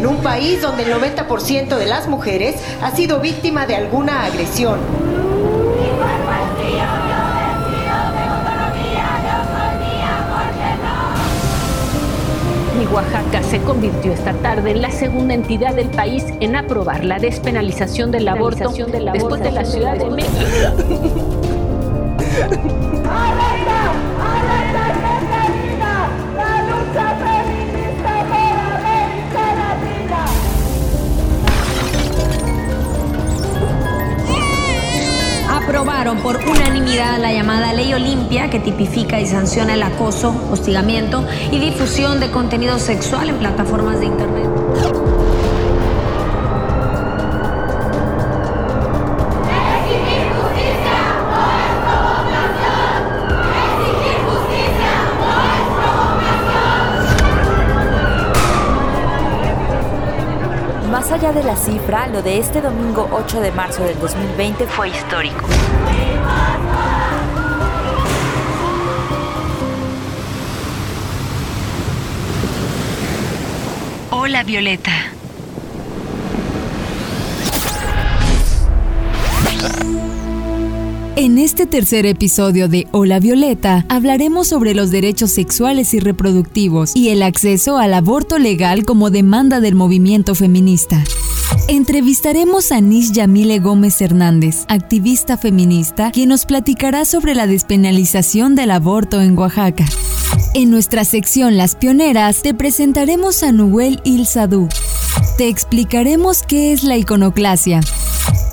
[0.00, 4.78] en un país donde el 90% de las mujeres ha sido víctima de alguna agresión.
[12.80, 17.18] Y Oaxaca se convirtió esta tarde en la segunda entidad del país en aprobar la
[17.18, 18.72] despenalización del aborto
[19.12, 20.40] después de la Ciudad de México.
[35.70, 41.60] aprobaron por unanimidad la llamada Ley Olimpia que tipifica y sanciona el acoso, hostigamiento y
[41.60, 45.19] difusión de contenido sexual en plataformas de Internet.
[61.32, 65.46] De la cifra, lo de este domingo 8 de marzo del 2020 fue histórico.
[74.10, 75.19] Hola Violeta.
[81.20, 87.10] En este tercer episodio de Hola Violeta hablaremos sobre los derechos sexuales y reproductivos y
[87.10, 91.04] el acceso al aborto legal como demanda del movimiento feminista.
[91.68, 98.70] Entrevistaremos a Nish Yamile Gómez Hernández, activista feminista, quien nos platicará sobre la despenalización del
[98.70, 99.84] aborto en Oaxaca.
[100.54, 104.70] En nuestra sección Las Pioneras te presentaremos a Nuel Il Sadú.
[105.36, 107.82] Te explicaremos qué es la iconoclasia.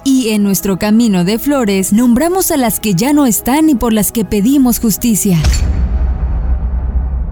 [0.09, 3.91] Y en nuestro camino de flores nombramos a las que ya no están y por
[3.91, 5.37] las que pedimos justicia.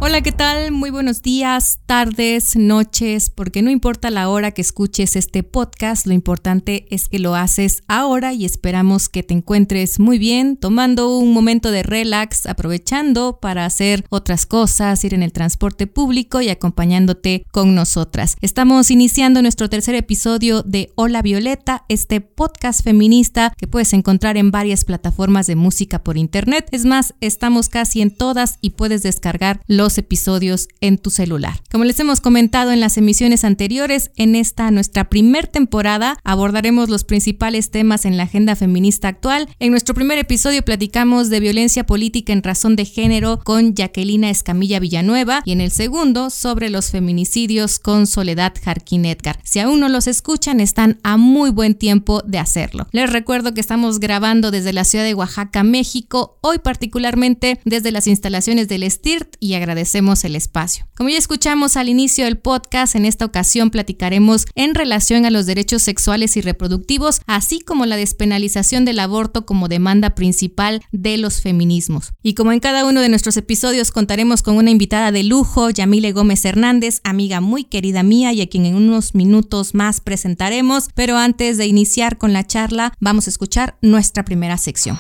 [0.08, 0.72] Hola, ¿qué tal?
[0.72, 6.14] Muy buenos días, tardes, noches, porque no importa la hora que escuches este podcast, lo
[6.14, 11.34] importante es que lo haces ahora y esperamos que te encuentres muy bien, tomando un
[11.34, 17.44] momento de relax, aprovechando para hacer otras cosas, ir en el transporte público y acompañándote
[17.52, 18.36] con nosotras.
[18.42, 24.52] Estamos iniciando nuestro tercer episodio de Hola Violeta, este podcast feminista que puedes encontrar en
[24.52, 26.68] varias plataformas de música por internet.
[26.72, 31.62] Es más, estamos casi en todas y puedes descargar los episodios en tu celular.
[31.72, 37.04] Como les hemos comentado en las emisiones anteriores, en esta nuestra primer temporada abordaremos los
[37.04, 39.48] principales temas en la agenda feminista actual.
[39.60, 44.80] En nuestro primer episodio platicamos de violencia política en razón de género con Jacquelina Escamilla
[44.80, 49.40] Villanueva y en el segundo sobre los feminicidios con Soledad Jarquín Edgar.
[49.44, 52.88] Si aún no los escuchan, están a muy buen tiempo de hacerlo.
[52.92, 58.08] Les recuerdo que estamos grabando desde la ciudad de Oaxaca, México, hoy particularmente desde las
[58.08, 59.85] instalaciones del STIRT y agradecemos
[60.24, 60.88] el espacio.
[60.96, 65.46] Como ya escuchamos al inicio del podcast, en esta ocasión platicaremos en relación a los
[65.46, 71.42] derechos sexuales y reproductivos, así como la despenalización del aborto como demanda principal de los
[71.42, 72.14] feminismos.
[72.24, 76.12] Y como en cada uno de nuestros episodios contaremos con una invitada de lujo, Yamile
[76.12, 81.18] Gómez Hernández, amiga muy querida mía y a quien en unos minutos más presentaremos, pero
[81.18, 85.00] antes de iniciar con la charla, vamos a escuchar nuestra primera sección.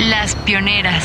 [0.00, 1.04] Las pioneras.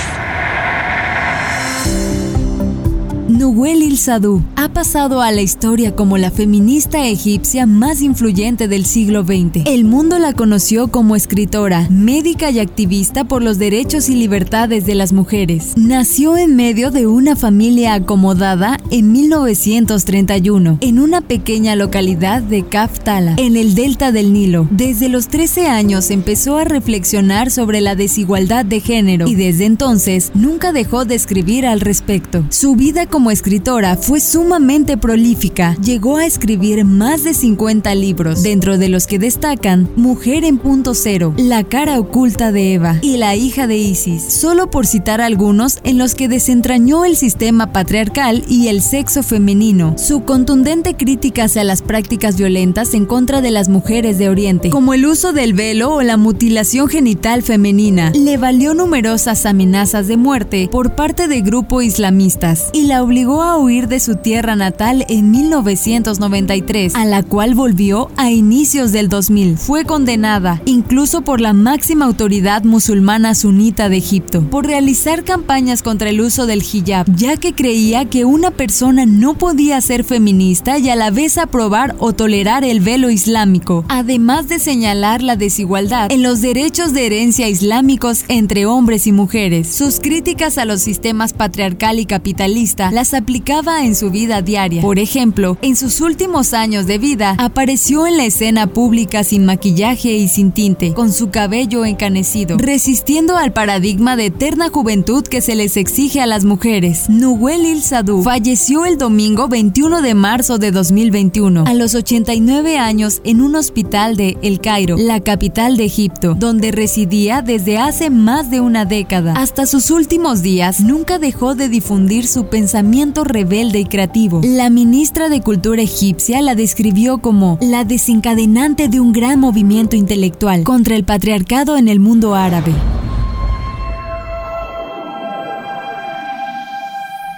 [3.43, 8.85] Nuguel Il Sadú ha pasado a la historia como la feminista egipcia más influyente del
[8.85, 9.65] siglo XX.
[9.65, 14.95] El mundo la conoció como escritora, médica y activista por los derechos y libertades de
[14.95, 15.73] las mujeres.
[15.75, 23.35] Nació en medio de una familia acomodada en 1931, en una pequeña localidad de Kaftala,
[23.35, 24.69] en el delta del Nilo.
[24.71, 30.31] Desde los 13 años empezó a reflexionar sobre la desigualdad de género y desde entonces
[30.33, 32.45] nunca dejó de escribir al respecto.
[32.49, 35.75] Su vida como escritora fue sumamente prolífica.
[35.83, 40.93] Llegó a escribir más de 50 libros, dentro de los que destacan Mujer en punto
[40.93, 45.79] cero, La cara oculta de Eva y La hija de Isis, solo por citar algunos
[45.83, 49.95] en los que desentrañó el sistema patriarcal y el sexo femenino.
[49.97, 54.93] Su contundente crítica hacia las prácticas violentas en contra de las mujeres de Oriente, como
[54.93, 60.69] el uso del velo o la mutilación genital femenina, le valió numerosas amenazas de muerte
[60.71, 65.31] por parte de grupos islamistas y la obligó a huir de su tierra natal en
[65.31, 69.57] 1993, a la cual volvió a inicios del 2000.
[69.57, 76.09] Fue condenada, incluso por la máxima autoridad musulmana sunita de Egipto, por realizar campañas contra
[76.09, 80.89] el uso del hijab, ya que creía que una persona no podía ser feminista y
[80.89, 86.23] a la vez aprobar o tolerar el velo islámico, además de señalar la desigualdad en
[86.23, 89.73] los derechos de herencia islámicos entre hombres y mujeres.
[89.73, 94.81] Sus críticas a los sistemas patriarcal y capitalista la aplicaba en su vida diaria.
[94.81, 100.13] Por ejemplo, en sus últimos años de vida apareció en la escena pública sin maquillaje
[100.13, 105.55] y sin tinte, con su cabello encanecido, resistiendo al paradigma de eterna juventud que se
[105.55, 107.09] les exige a las mujeres.
[107.09, 113.21] Nuwel Il Sadou falleció el domingo 21 de marzo de 2021 a los 89 años
[113.25, 118.49] en un hospital de El Cairo, la capital de Egipto, donde residía desde hace más
[118.49, 119.33] de una década.
[119.35, 122.92] Hasta sus últimos días nunca dejó de difundir su pensamiento
[123.23, 124.41] rebelde y creativo.
[124.43, 130.63] La ministra de Cultura egipcia la describió como la desencadenante de un gran movimiento intelectual
[130.63, 132.71] contra el patriarcado en el mundo árabe.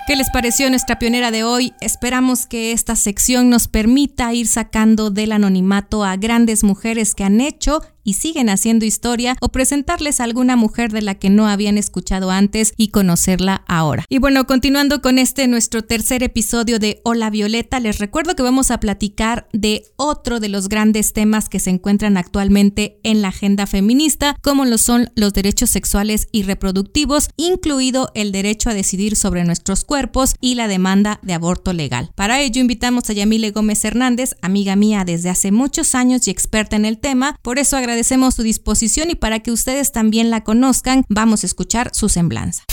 [0.07, 1.73] ¿Qué les pareció nuestra pionera de hoy?
[1.81, 7.41] Esperamos que esta sección nos permita ir sacando del anonimato a grandes mujeres que han
[7.41, 11.77] hecho y siguen haciendo historia o presentarles a alguna mujer de la que no habían
[11.77, 14.05] escuchado antes y conocerla ahora.
[14.07, 18.71] Y bueno, continuando con este nuestro tercer episodio de Hola Violeta, les recuerdo que vamos
[18.71, 23.65] a platicar de otro de los grandes temas que se encuentran actualmente en la agenda
[23.65, 29.43] feminista, como lo son los derechos sexuales y reproductivos, incluido el derecho a decidir sobre
[29.43, 32.11] nuestros cuerpos y la demanda de aborto legal.
[32.13, 36.75] Para ello invitamos a Yamile Gómez Hernández, amiga mía desde hace muchos años y experta
[36.75, 40.43] en el tema, por eso agradecemos agradecemos su disposición y para que ustedes también la
[40.43, 42.65] conozcan, vamos a escuchar su semblanza.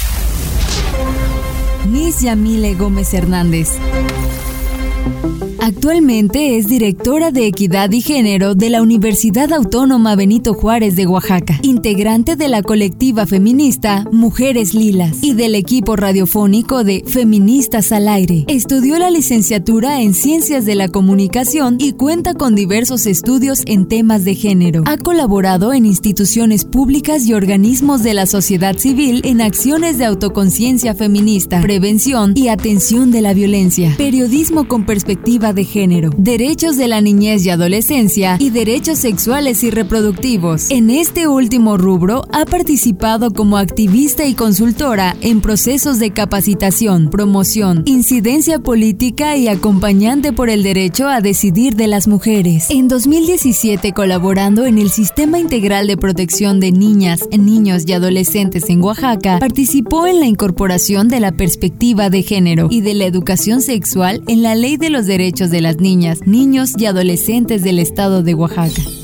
[1.89, 3.69] Miss Yamile Gómez Hernández.
[5.65, 11.61] Actualmente es directora de Equidad y Género de la Universidad Autónoma Benito Juárez de Oaxaca,
[11.63, 18.45] integrante de la colectiva feminista Mujeres Lilas y del equipo radiofónico de Feministas al Aire.
[18.49, 24.25] Estudió la licenciatura en Ciencias de la Comunicación y cuenta con diversos estudios en temas
[24.25, 24.83] de género.
[24.87, 30.97] Ha colaborado en instituciones públicas y organismos de la sociedad civil en acciones de autoconciencia
[30.97, 37.01] feminista, prevención y atención de la violencia, periodismo con perspectiva de género, derechos de la
[37.01, 40.71] niñez y adolescencia y derechos sexuales y reproductivos.
[40.71, 47.83] En este último rubro ha participado como activista y consultora en procesos de capacitación, promoción,
[47.87, 52.71] incidencia política y acompañante por el derecho a decidir de las mujeres.
[52.71, 58.83] En 2017, colaborando en el Sistema Integral de Protección de Niñas, Niños y Adolescentes en
[58.83, 64.23] Oaxaca, participó en la incorporación de la perspectiva de género y de la educación sexual
[64.29, 68.35] en la Ley de los Derechos de las niñas, niños y adolescentes del estado de
[68.35, 69.02] Oaxaca.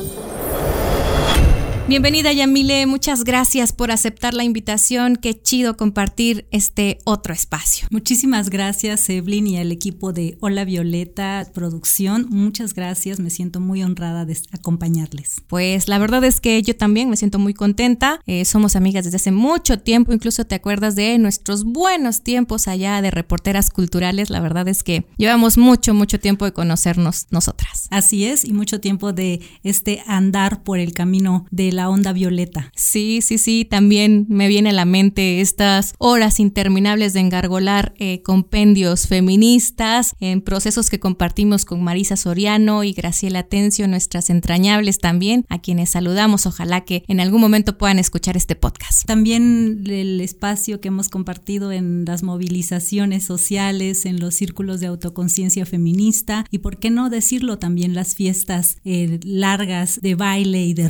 [1.88, 5.16] Bienvenida Yamile, muchas gracias por aceptar la invitación.
[5.16, 7.88] Qué chido compartir este otro espacio.
[7.90, 12.26] Muchísimas gracias Evelyn y al equipo de Hola Violeta Producción.
[12.28, 15.36] Muchas gracias, me siento muy honrada de acompañarles.
[15.46, 18.20] Pues la verdad es que yo también me siento muy contenta.
[18.26, 23.00] Eh, somos amigas desde hace mucho tiempo, incluso te acuerdas de nuestros buenos tiempos allá
[23.00, 24.28] de reporteras culturales.
[24.28, 27.86] La verdad es que llevamos mucho, mucho tiempo de conocernos nosotras.
[27.90, 32.72] Así es, y mucho tiempo de este andar por el camino de la onda violeta.
[32.74, 38.22] Sí, sí, sí, también me viene a la mente estas horas interminables de engargolar eh,
[38.22, 45.44] compendios feministas en procesos que compartimos con Marisa Soriano y Graciela Tencio, nuestras entrañables también,
[45.48, 46.46] a quienes saludamos.
[46.46, 49.06] Ojalá que en algún momento puedan escuchar este podcast.
[49.06, 55.66] También el espacio que hemos compartido en las movilizaciones sociales, en los círculos de autoconciencia
[55.66, 60.88] feminista y, por qué no decirlo, también las fiestas eh, largas de baile y de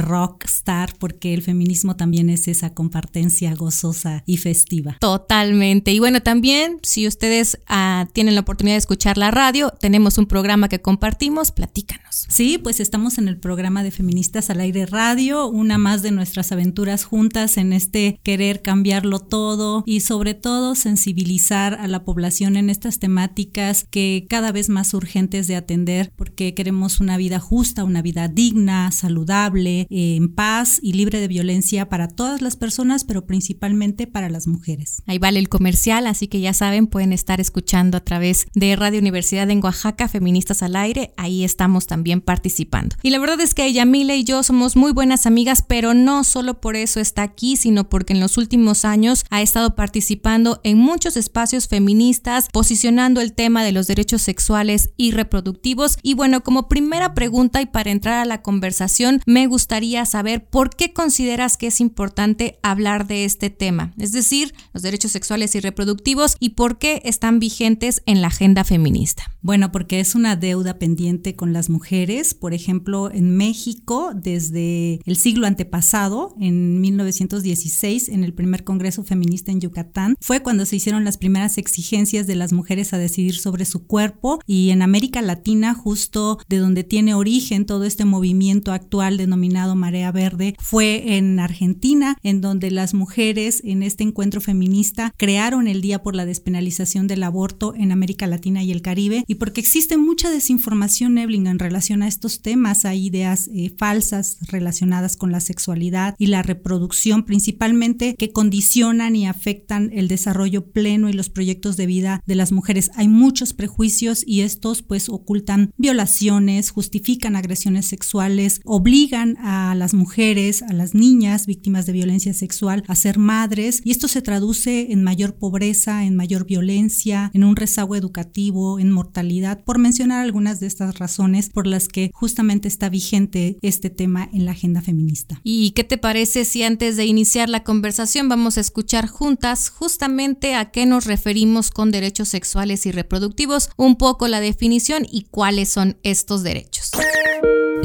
[0.99, 4.97] porque el feminismo también es esa compartencia gozosa y festiva.
[5.01, 5.93] Totalmente.
[5.93, 10.27] Y bueno, también si ustedes ah, tienen la oportunidad de escuchar la radio, tenemos un
[10.27, 12.27] programa que compartimos, platícanos.
[12.29, 16.53] Sí, pues estamos en el programa de Feministas al Aire Radio, una más de nuestras
[16.53, 22.71] aventuras juntas en este querer cambiarlo todo y sobre todo sensibilizar a la población en
[22.71, 28.03] estas temáticas que cada vez más urgentes de atender porque queremos una vida justa, una
[28.03, 34.07] vida digna, saludable, en paz y libre de violencia para todas las personas, pero principalmente
[34.07, 35.03] para las mujeres.
[35.07, 39.01] Ahí vale el comercial, así que ya saben, pueden estar escuchando a través de Radio
[39.01, 42.97] Universidad en Oaxaca, Feministas al Aire, ahí estamos también participando.
[43.03, 46.61] Y la verdad es que Yamile y yo somos muy buenas amigas, pero no solo
[46.61, 51.17] por eso está aquí, sino porque en los últimos años ha estado participando en muchos
[51.17, 55.99] espacios feministas, posicionando el tema de los derechos sexuales y reproductivos.
[56.03, 60.58] Y bueno, como primera pregunta y para entrar a la conversación, me gustaría saber por
[60.59, 63.95] ¿por qué consideras que es importante hablar de este tema?
[63.97, 68.65] Es decir, los derechos sexuales y reproductivos y por qué están vigentes en la agenda
[68.65, 69.31] feminista.
[69.41, 72.35] Bueno, porque es una deuda pendiente con las mujeres.
[72.35, 79.53] Por ejemplo, en México, desde el siglo antepasado, en 1916, en el primer Congreso Feminista
[79.53, 83.65] en Yucatán, fue cuando se hicieron las primeras exigencias de las mujeres a decidir sobre
[83.65, 89.19] su cuerpo y en América Latina, justo de donde tiene origen todo este movimiento actual
[89.19, 95.69] denominado Marea Verde, fue en Argentina, en donde las mujeres en este encuentro feminista crearon
[95.69, 99.61] el Día por la Despenalización del Aborto en América Latina y el Caribe y porque
[99.61, 105.33] existe mucha desinformación, Ebling, en relación a estos temas, hay ideas eh, falsas relacionadas con
[105.33, 111.31] la sexualidad y la reproducción principalmente que condicionan y afectan el desarrollo pleno y los
[111.31, 112.91] proyectos de vida de las mujeres.
[112.95, 120.28] Hay muchos prejuicios y estos pues ocultan violaciones, justifican agresiones sexuales, obligan a las mujeres,
[120.29, 125.03] a las niñas víctimas de violencia sexual a ser madres y esto se traduce en
[125.03, 130.67] mayor pobreza, en mayor violencia, en un rezago educativo, en mortalidad, por mencionar algunas de
[130.67, 135.41] estas razones por las que justamente está vigente este tema en la agenda feminista.
[135.45, 140.55] ¿Y qué te parece si antes de iniciar la conversación vamos a escuchar juntas justamente
[140.55, 145.71] a qué nos referimos con derechos sexuales y reproductivos, un poco la definición y cuáles
[145.71, 146.91] son estos derechos?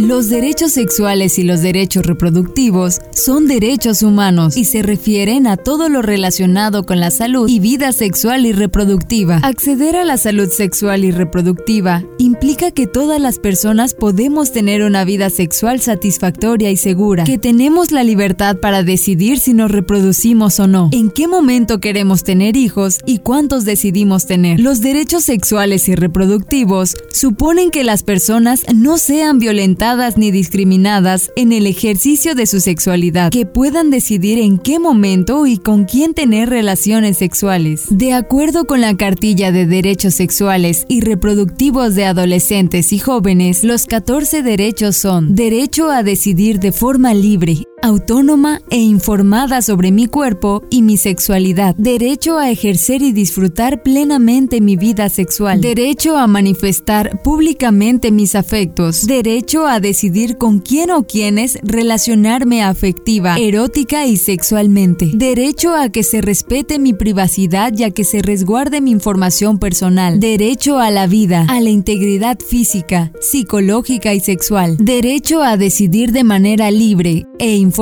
[0.04, 5.88] Los derechos sexuales y los derechos reproductivos son derechos humanos y se refieren a todo
[5.88, 9.38] lo relacionado con la salud y vida sexual y reproductiva.
[9.44, 15.06] Acceder a la salud sexual y reproductiva implica que todas las personas podemos tener una
[15.06, 20.68] vida sexual satisfactoria y segura, que tenemos la libertad para decidir si nos reproducimos o
[20.68, 24.60] no, en qué momento queremos tener hijos y cuántos decidimos tener.
[24.60, 31.52] Los derechos sexuales y reproductivos suponen que las personas no sean violentadas ni discriminadas en
[31.52, 36.50] el ejercicio de su sexualidad, que puedan decidir en qué momento y con quién tener
[36.50, 37.86] relaciones sexuales.
[37.90, 43.86] De acuerdo con la cartilla de derechos sexuales y reproductivos de adolescentes y jóvenes, los
[43.86, 50.64] 14 derechos son derecho a decidir de forma libre, autónoma e informada sobre mi cuerpo
[50.70, 57.22] y mi sexualidad, derecho a ejercer y disfrutar plenamente mi vida sexual, derecho a manifestar
[57.24, 65.12] públicamente mis afectos, derecho a decidir con quién o quiénes relacionarme afectiva, erótica y sexualmente,
[65.14, 70.22] derecho a que se respete mi privacidad y a que se resguarde mi información personal,
[70.22, 76.24] derecho a la vida, a la integridad física, psicológica y sexual, derecho a decidir de
[76.24, 77.73] manera libre e informada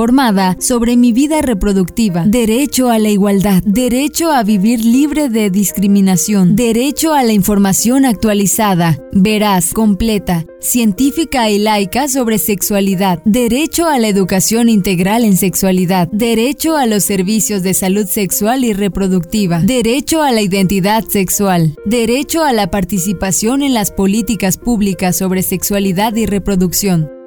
[0.58, 7.12] sobre mi vida reproductiva, derecho a la igualdad, derecho a vivir libre de discriminación, derecho
[7.12, 14.70] a la información actualizada, veraz, completa, científica y laica sobre sexualidad, derecho a la educación
[14.70, 20.40] integral en sexualidad, derecho a los servicios de salud sexual y reproductiva, derecho a la
[20.40, 27.21] identidad sexual, derecho a la participación en las políticas públicas sobre sexualidad y reproducción.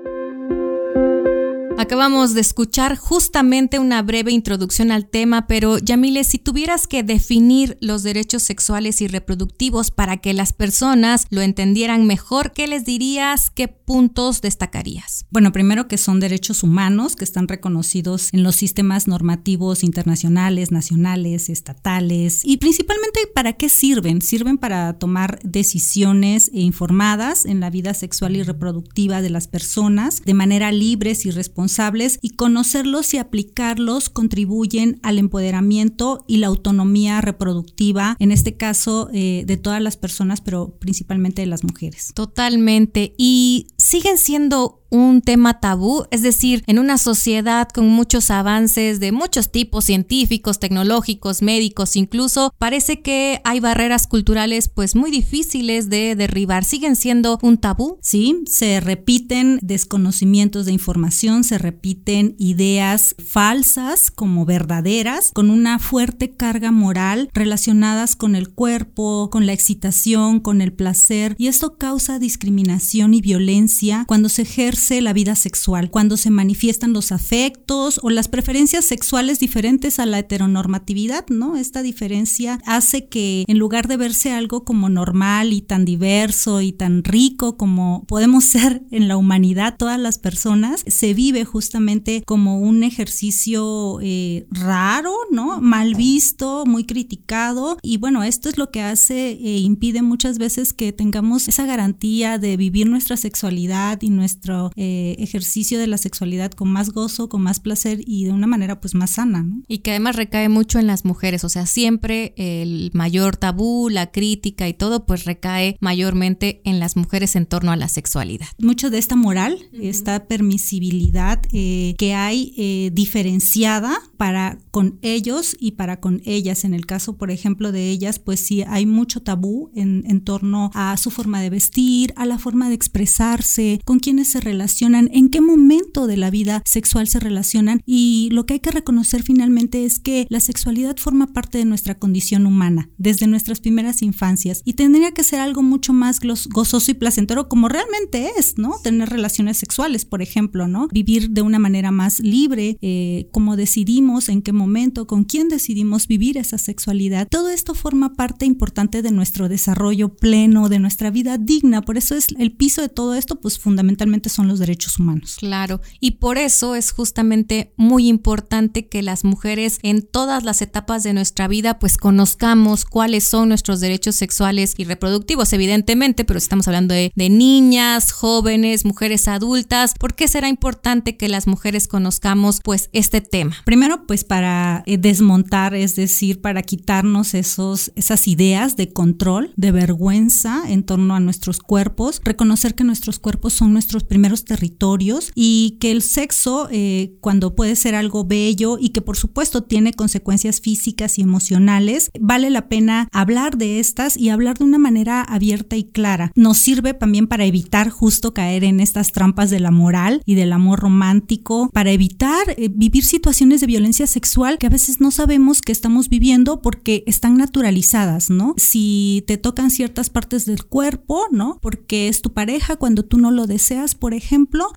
[1.77, 7.77] Acabamos de escuchar justamente una breve introducción al tema, pero Yamile, si tuvieras que definir
[7.81, 13.49] los derechos sexuales y reproductivos para que las personas lo entendieran mejor, ¿qué les dirías?
[13.49, 15.25] ¿Qué puntos destacarías?
[15.31, 21.49] Bueno, primero que son derechos humanos que están reconocidos en los sistemas normativos internacionales, nacionales,
[21.49, 24.21] estatales y principalmente para qué sirven?
[24.21, 30.33] Sirven para tomar decisiones informadas en la vida sexual y reproductiva de las personas de
[30.33, 31.31] manera libres y
[31.65, 39.09] responsables y conocerlos y aplicarlos contribuyen al empoderamiento y la autonomía reproductiva, en este caso
[39.13, 42.11] eh, de todas las personas, pero principalmente de las mujeres.
[42.13, 43.15] Totalmente.
[43.17, 49.11] Y siguen siendo un tema tabú, es decir, en una sociedad con muchos avances de
[49.11, 56.15] muchos tipos científicos, tecnológicos, médicos, incluso parece que hay barreras culturales pues muy difíciles de
[56.15, 57.97] derribar, siguen siendo un tabú.
[58.01, 66.31] Sí, se repiten desconocimientos de información, se repiten ideas falsas como verdaderas, con una fuerte
[66.31, 72.19] carga moral relacionadas con el cuerpo, con la excitación, con el placer, y esto causa
[72.19, 78.09] discriminación y violencia cuando se ejerce la vida sexual, cuando se manifiestan los afectos o
[78.09, 81.57] las preferencias sexuales diferentes a la heteronormatividad, ¿no?
[81.57, 86.71] Esta diferencia hace que en lugar de verse algo como normal y tan diverso y
[86.71, 92.59] tan rico como podemos ser en la humanidad, todas las personas, se vive justamente como
[92.59, 95.59] un ejercicio eh, raro, ¿no?
[95.61, 100.73] Mal visto, muy criticado y bueno, esto es lo que hace e impide muchas veces
[100.73, 105.97] que tengamos esa garantía de vivir nuestra sexualidad y nuestro nuestro eh, ejercicio de la
[105.97, 109.43] sexualidad con más gozo, con más placer y de una manera pues más sana.
[109.43, 109.61] ¿no?
[109.67, 114.11] Y que además recae mucho en las mujeres, o sea, siempre el mayor tabú, la
[114.11, 118.47] crítica y todo pues recae mayormente en las mujeres en torno a la sexualidad.
[118.59, 125.71] Mucho de esta moral, esta permisibilidad eh, que hay eh, diferenciada para con ellos y
[125.71, 126.63] para con ellas.
[126.63, 130.71] En el caso, por ejemplo, de ellas, pues sí hay mucho tabú en, en torno
[130.73, 135.29] a su forma de vestir, a la forma de expresarse, con quiénes se relacionan, en
[135.29, 137.81] qué momento de la vida sexual se relacionan.
[137.85, 141.97] Y lo que hay que reconocer finalmente es que la sexualidad forma parte de nuestra
[141.97, 146.93] condición humana desde nuestras primeras infancias y tendría que ser algo mucho más gozoso y
[146.93, 148.75] placentero como realmente es, ¿no?
[148.83, 150.87] Tener relaciones sexuales, por ejemplo, ¿no?
[150.91, 156.07] Vivir de una manera más libre, eh, como decidimos, en qué momento, con quién decidimos
[156.07, 157.27] vivir esa sexualidad.
[157.29, 161.81] Todo esto forma parte importante de nuestro desarrollo pleno, de nuestra vida digna.
[161.81, 165.37] Por eso es el piso de todo esto, pues fundamentalmente son los derechos humanos.
[165.39, 171.03] Claro, y por eso es justamente muy importante que las mujeres en todas las etapas
[171.03, 176.67] de nuestra vida pues conozcamos cuáles son nuestros derechos sexuales y reproductivos, evidentemente, pero estamos
[176.67, 182.59] hablando de, de niñas, jóvenes, mujeres adultas, ¿por qué será importante que las mujeres conozcamos
[182.63, 183.55] pues este tema?
[183.65, 189.71] Primero pues para eh, desmontar, es decir, para quitarnos esos, esas ideas de control, de
[189.71, 195.77] vergüenza en torno a nuestros cuerpos, reconocer que nuestros cuerpos son nuestros primeros territorios y
[195.79, 200.59] que el sexo, eh, cuando puede ser algo bello y que por supuesto tiene consecuencias
[200.59, 205.77] físicas y emocionales, vale la pena hablar de estas y hablar de una manera abierta
[205.77, 206.31] y clara.
[206.35, 210.51] Nos sirve también para evitar justo caer en estas trampas de la moral y del
[210.51, 215.61] amor romántico, para evitar eh, vivir situaciones de violencia sexual que a veces no sabemos
[215.61, 218.55] que estamos viviendo porque están naturalizadas, ¿no?
[218.57, 221.59] Si te tocan ciertas partes del cuerpo, ¿no?
[221.61, 224.24] Porque es tu pareja cuando tú no lo deseas, por ejemplo,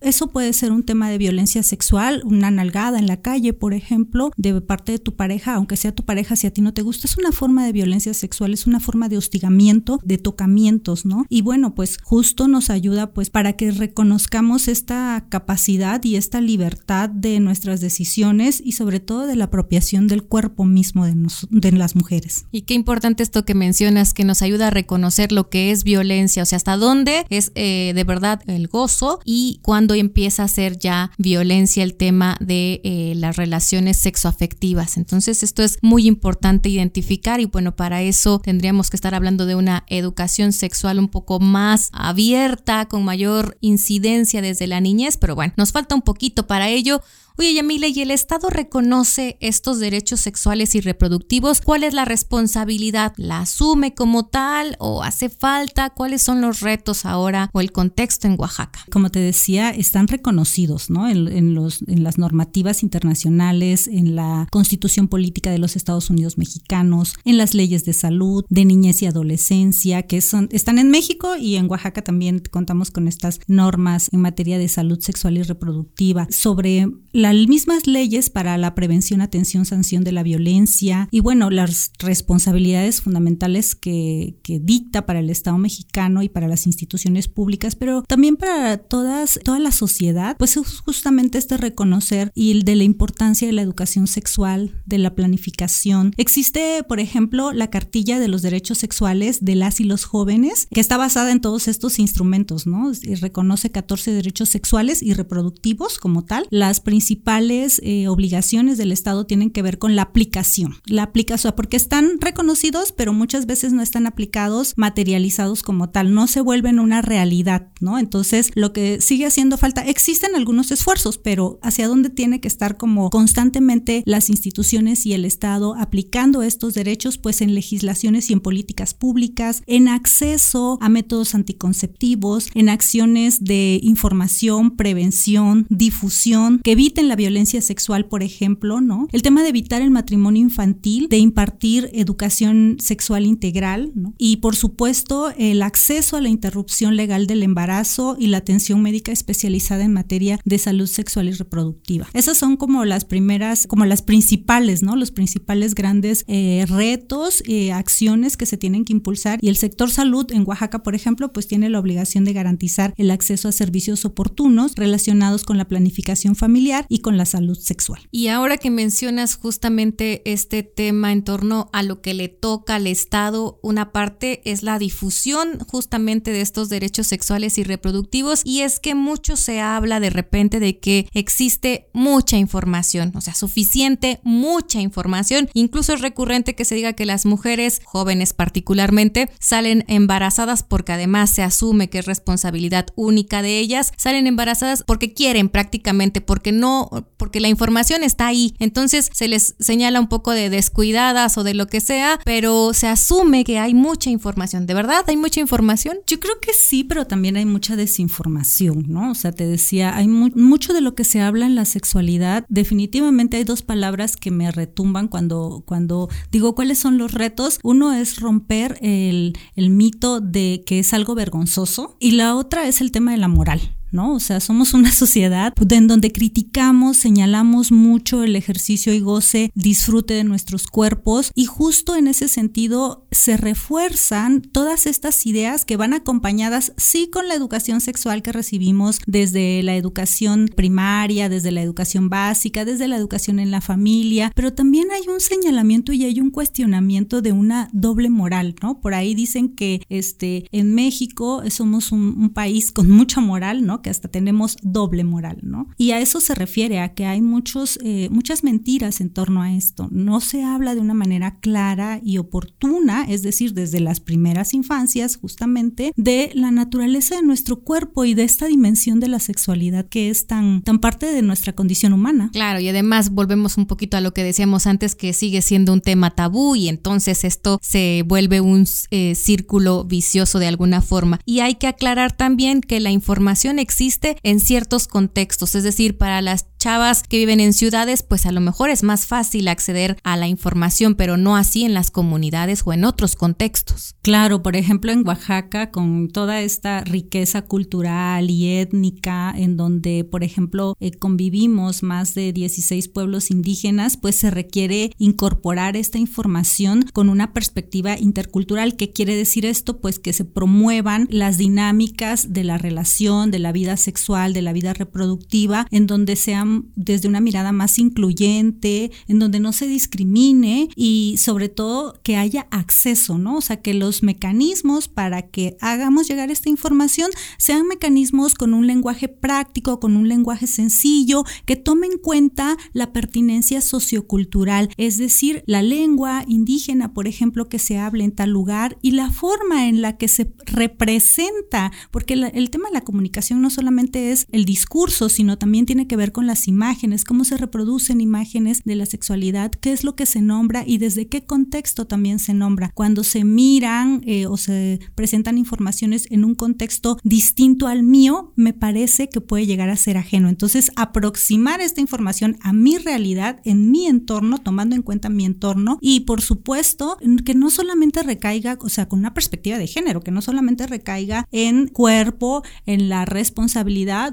[0.01, 4.31] eso puede ser un tema de violencia sexual, una nalgada en la calle, por ejemplo,
[4.37, 7.07] de parte de tu pareja, aunque sea tu pareja, si a ti no te gusta,
[7.07, 11.25] es una forma de violencia sexual, es una forma de hostigamiento, de tocamientos, ¿no?
[11.29, 17.09] Y bueno, pues justo nos ayuda pues para que reconozcamos esta capacidad y esta libertad
[17.09, 21.15] de nuestras decisiones y sobre todo de la apropiación del cuerpo mismo de,
[21.51, 22.47] de las mujeres.
[22.51, 26.43] Y qué importante esto que mencionas, que nos ayuda a reconocer lo que es violencia,
[26.43, 30.79] o sea, hasta dónde es eh, de verdad el gozo y cuándo empieza a ser
[30.79, 34.97] ya violencia el tema de eh, las relaciones sexoafectivas.
[34.97, 39.55] Entonces, esto es muy importante identificar y bueno, para eso tendríamos que estar hablando de
[39.55, 45.53] una educación sexual un poco más abierta, con mayor incidencia desde la niñez, pero bueno,
[45.57, 47.03] nos falta un poquito para ello.
[47.41, 51.61] Oye, Yamile, ¿y el Estado reconoce estos derechos sexuales y reproductivos?
[51.61, 53.13] ¿Cuál es la responsabilidad?
[53.17, 55.91] ¿La asume como tal o hace falta?
[55.91, 58.81] ¿Cuáles son los retos ahora o el contexto en Oaxaca?
[58.91, 61.09] Como te decía, están reconocidos ¿no?
[61.09, 67.39] en, en las normativas internacionales, en la constitución política de los Estados Unidos mexicanos, en
[67.39, 71.71] las leyes de salud, de niñez y adolescencia, que son, están en México y en
[71.71, 77.28] Oaxaca también contamos con estas normas en materia de salud sexual y reproductiva sobre la
[77.33, 83.03] las mismas leyes para la prevención, atención, sanción de la violencia y bueno, las responsabilidades
[83.03, 88.79] fundamentales que, dicta para el Estado mexicano y para las instituciones públicas, pero también para
[88.79, 93.53] todas, toda la sociedad, pues es justamente este reconocer y el de la importancia de
[93.53, 96.13] la educación sexual, de la planificación.
[96.17, 100.81] Existe, por ejemplo, la cartilla de los derechos sexuales de las y los jóvenes, que
[100.81, 102.91] está basada en todos estos instrumentos, ¿no?
[103.03, 106.47] Y reconoce 14 derechos sexuales y reproductivos como tal.
[106.51, 110.77] Las principales principales eh, obligaciones del Estado tienen que ver con la aplicación.
[110.87, 116.27] La aplicación, porque están reconocidos, pero muchas veces no están aplicados, materializados como tal, no
[116.29, 117.99] se vuelven una realidad, ¿no?
[117.99, 122.77] Entonces, lo que sigue haciendo falta, existen algunos esfuerzos, pero hacia dónde tiene que estar
[122.77, 128.41] como constantemente las instituciones y el Estado aplicando estos derechos, pues en legislaciones y en
[128.41, 137.08] políticas públicas, en acceso a métodos anticonceptivos, en acciones de información, prevención, difusión, que eviten
[137.09, 139.09] la violencia sexual, por ejemplo, ¿no?
[139.13, 143.93] El tema de evitar el matrimonio infantil, de impartir educación sexual integral.
[144.19, 149.13] Y por supuesto, el acceso a la interrupción legal del embarazo y la atención médica
[149.13, 152.09] especializada en materia de salud sexual y reproductiva.
[152.13, 154.97] Esas son como las primeras, como las principales, ¿no?
[154.97, 159.91] Los principales grandes eh, retos, eh, acciones que se tienen que impulsar y el sector
[159.91, 164.05] salud en Oaxaca, por ejemplo, pues tiene la obligación de garantizar el acceso a servicios
[164.05, 168.09] oportunos relacionados con la planificación familiar y con la salud sexual.
[168.11, 172.87] Y ahora que mencionas justamente este tema en torno a lo que le toca al
[172.87, 178.81] Estado, una parte es la difusión justamente de estos derechos sexuales y reproductivos y es
[178.81, 184.81] que mucho se habla de repente de que existe mucha información, o sea, suficiente, mucha
[184.81, 190.93] información, incluso es recurrente que se diga que las mujeres jóvenes particularmente salen embarazadas porque
[190.93, 196.53] además se asume que es responsabilidad única de ellas, salen embarazadas porque quieren prácticamente, porque
[196.53, 196.78] no,
[197.17, 198.55] porque la información está ahí.
[198.59, 202.87] Entonces se les señala un poco de descuidadas o de lo que sea, pero se
[202.87, 204.67] asume que hay mucha información.
[204.67, 205.99] ¿De verdad hay mucha información?
[206.07, 209.11] Yo creo que sí, pero también hay mucha desinformación, ¿no?
[209.11, 212.45] O sea, te decía, hay mucho de lo que se habla en la sexualidad.
[212.49, 217.59] Definitivamente hay dos palabras que me retumban cuando, cuando digo cuáles son los retos.
[217.63, 222.81] Uno es romper el, el mito de que es algo vergonzoso y la otra es
[222.81, 223.78] el tema de la moral.
[223.91, 224.15] ¿No?
[224.15, 230.15] O sea, somos una sociedad en donde criticamos, señalamos mucho el ejercicio y goce, disfrute
[230.15, 235.93] de nuestros cuerpos y justo en ese sentido se refuerzan todas estas ideas que van
[235.93, 242.09] acompañadas sí con la educación sexual que recibimos desde la educación primaria, desde la educación
[242.09, 246.31] básica, desde la educación en la familia, pero también hay un señalamiento y hay un
[246.31, 248.81] cuestionamiento de una doble moral, ¿no?
[248.81, 253.78] Por ahí dicen que este en México somos un, un país con mucha moral, ¿no?
[253.83, 255.69] Que hasta tenemos doble moral, ¿no?
[255.77, 259.55] Y a eso se refiere, a que hay muchos, eh, muchas mentiras en torno a
[259.55, 259.89] esto.
[259.91, 265.17] No se habla de una manera clara y oportuna, es decir, desde las primeras infancias,
[265.17, 270.11] justamente, de la naturaleza de nuestro cuerpo y de esta dimensión de la sexualidad que
[270.11, 272.31] es tan, tan parte de nuestra condición humana.
[272.33, 275.81] Claro, y además volvemos un poquito a lo que decíamos antes, que sigue siendo un
[275.81, 281.21] tema tabú y entonces esto se vuelve un eh, círculo vicioso de alguna forma.
[281.25, 286.23] Y hay que aclarar también que la información existe en ciertos contextos, es decir, para
[286.23, 290.17] las chavas que viven en ciudades, pues a lo mejor es más fácil acceder a
[290.17, 293.95] la información, pero no así en las comunidades o en otros contextos.
[294.03, 300.25] Claro, por ejemplo en Oaxaca, con toda esta riqueza cultural y étnica, en donde, por
[300.25, 307.09] ejemplo, eh, convivimos más de 16 pueblos indígenas, pues se requiere incorporar esta información con
[307.11, 308.77] una perspectiva intercultural.
[308.77, 309.81] ¿Qué quiere decir esto?
[309.81, 314.53] Pues que se promuevan las dinámicas de la relación, de la vida sexual, de la
[314.53, 320.69] vida reproductiva, en donde sean desde una mirada más incluyente, en donde no se discrimine
[320.77, 323.39] y sobre todo que haya acceso, ¿no?
[323.39, 328.67] O sea, que los mecanismos para que hagamos llegar esta información sean mecanismos con un
[328.67, 335.43] lenguaje práctico, con un lenguaje sencillo, que tome en cuenta la pertinencia sociocultural, es decir,
[335.47, 339.83] la lengua indígena, por ejemplo, que se hable en tal lugar y la forma en
[339.83, 345.09] la que se representa, porque el tema de la comunicación no solamente es el discurso,
[345.09, 349.51] sino también tiene que ver con las imágenes, cómo se reproducen imágenes de la sexualidad,
[349.51, 352.71] qué es lo que se nombra y desde qué contexto también se nombra.
[352.75, 358.53] Cuando se miran eh, o se presentan informaciones en un contexto distinto al mío, me
[358.53, 360.29] parece que puede llegar a ser ajeno.
[360.29, 365.79] Entonces, aproximar esta información a mi realidad, en mi entorno, tomando en cuenta mi entorno
[365.81, 370.11] y, por supuesto, que no solamente recaiga, o sea, con una perspectiva de género, que
[370.11, 373.38] no solamente recaiga en cuerpo, en la responsabilidad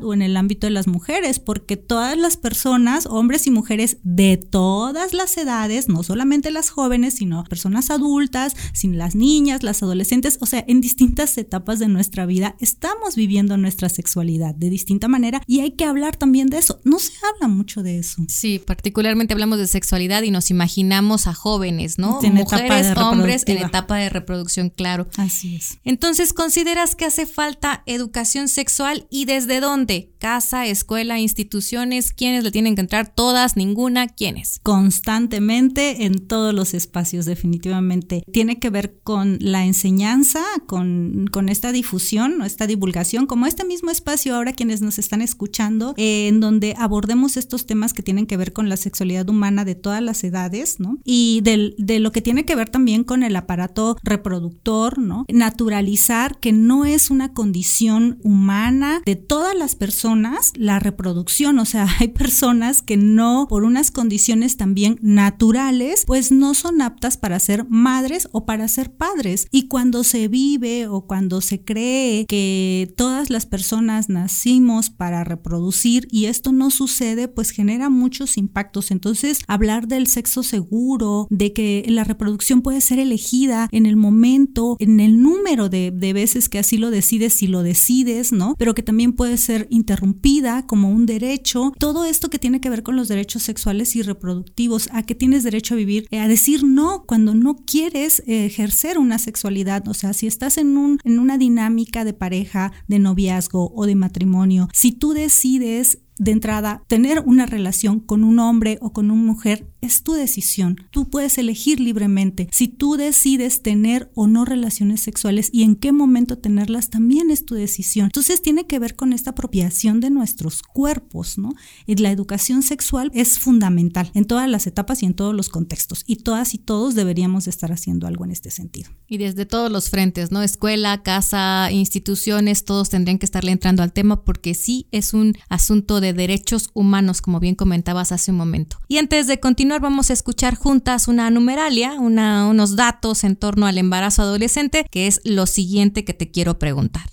[0.01, 4.37] o en el ámbito de las mujeres, porque todas las personas, hombres y mujeres de
[4.37, 10.37] todas las edades, no solamente las jóvenes, sino personas adultas, sin las niñas, las adolescentes,
[10.41, 15.41] o sea, en distintas etapas de nuestra vida estamos viviendo nuestra sexualidad de distinta manera
[15.47, 16.79] y hay que hablar también de eso.
[16.83, 18.23] No se habla mucho de eso.
[18.27, 22.19] Sí, particularmente hablamos de sexualidad y nos imaginamos a jóvenes, ¿no?
[22.21, 25.07] En Mujeres, hombres en etapa de reproducción, claro.
[25.17, 25.79] Así es.
[25.83, 30.11] Entonces, ¿consideras que hace falta educación sexual y desde dónde?
[30.19, 33.07] Casa, escuela, instituciones, ¿quiénes le tienen que entrar?
[33.07, 34.59] Todas, ninguna, ¿quiénes?
[34.61, 38.23] Constantemente en todos los espacios, definitivamente.
[38.33, 43.89] Tiene que ver con la enseñanza, con, con esta difusión, esta divulgación, como este mismo
[43.89, 48.35] espacio ahora quienes nos están escuchando, eh, en donde abordemos estos temas que tienen que
[48.35, 50.97] ver con la sexualidad humana de todas las edades, ¿no?
[51.05, 55.23] Y del, de lo que tiene que ver también con el aparato reproductor, ¿no?
[55.31, 61.87] Naturalizar que no es una condición humana de todas las personas la reproducción, o sea,
[61.99, 67.65] hay personas que no, por unas condiciones también naturales, pues no son aptas para ser
[67.69, 69.47] madres o para ser padres.
[69.51, 76.07] Y cuando se vive o cuando se cree que todas las personas nacimos para reproducir
[76.11, 78.91] y esto no sucede, pues genera muchos impactos.
[78.91, 84.77] Entonces, hablar del sexo seguro, de que la reproducción puede ser elegida en el momento,
[84.79, 88.55] en el número de, veces que así lo decides, si lo decides, ¿no?
[88.57, 91.73] Pero que también puede ser interrumpida como un derecho.
[91.77, 95.43] Todo esto que tiene que ver con los derechos sexuales y reproductivos, a que tienes
[95.43, 99.87] derecho a vivir, eh, a decir no cuando no quieres eh, ejercer una sexualidad.
[99.87, 103.95] O sea, si estás en, un, en una dinámica de pareja, de noviazgo o de
[103.95, 109.21] matrimonio, si tú decides de entrada, tener una relación con un hombre o con una
[109.21, 110.77] mujer es tu decisión.
[110.91, 112.49] Tú puedes elegir libremente.
[112.51, 117.45] Si tú decides tener o no relaciones sexuales y en qué momento tenerlas, también es
[117.45, 118.05] tu decisión.
[118.05, 121.53] Entonces tiene que ver con esta apropiación de nuestros cuerpos, ¿no?
[121.85, 126.03] Y la educación sexual es fundamental en todas las etapas y en todos los contextos.
[126.07, 128.89] Y todas y todos deberíamos estar haciendo algo en este sentido.
[129.07, 130.41] Y desde todos los frentes, ¿no?
[130.41, 136.01] Escuela, casa, instituciones, todos tendrían que estarle entrando al tema porque sí es un asunto
[136.01, 138.77] de de derechos humanos, como bien comentabas hace un momento.
[138.87, 143.65] Y antes de continuar, vamos a escuchar juntas una numeralia, una, unos datos en torno
[143.65, 147.03] al embarazo adolescente, que es lo siguiente que te quiero preguntar.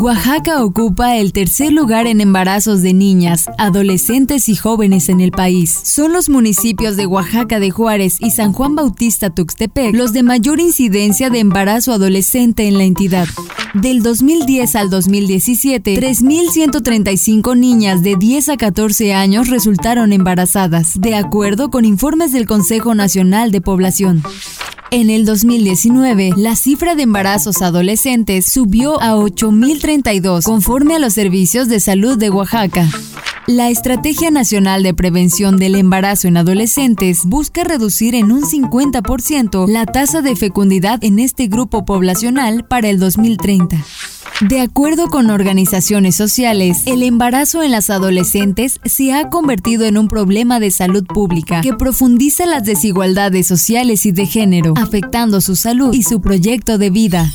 [0.00, 5.78] Oaxaca ocupa el tercer lugar en embarazos de niñas, adolescentes y jóvenes en el país.
[5.84, 10.58] Son los municipios de Oaxaca de Juárez y San Juan Bautista Tuxtepec los de mayor
[10.58, 13.28] incidencia de embarazo adolescente en la entidad.
[13.74, 21.70] Del 2010 al 2017, 3.135 niñas de 10 a 14 años resultaron embarazadas, de acuerdo
[21.70, 24.22] con informes del Consejo Nacional de Población.
[24.92, 31.68] En el 2019, la cifra de embarazos adolescentes subió a 8.032, conforme a los servicios
[31.68, 32.88] de salud de Oaxaca.
[33.46, 39.86] La Estrategia Nacional de Prevención del Embarazo en Adolescentes busca reducir en un 50% la
[39.86, 43.76] tasa de fecundidad en este grupo poblacional para el 2030.
[44.48, 50.08] De acuerdo con organizaciones sociales, el embarazo en las adolescentes se ha convertido en un
[50.08, 55.92] problema de salud pública que profundiza las desigualdades sociales y de género, afectando su salud
[55.92, 57.30] y su proyecto de vida.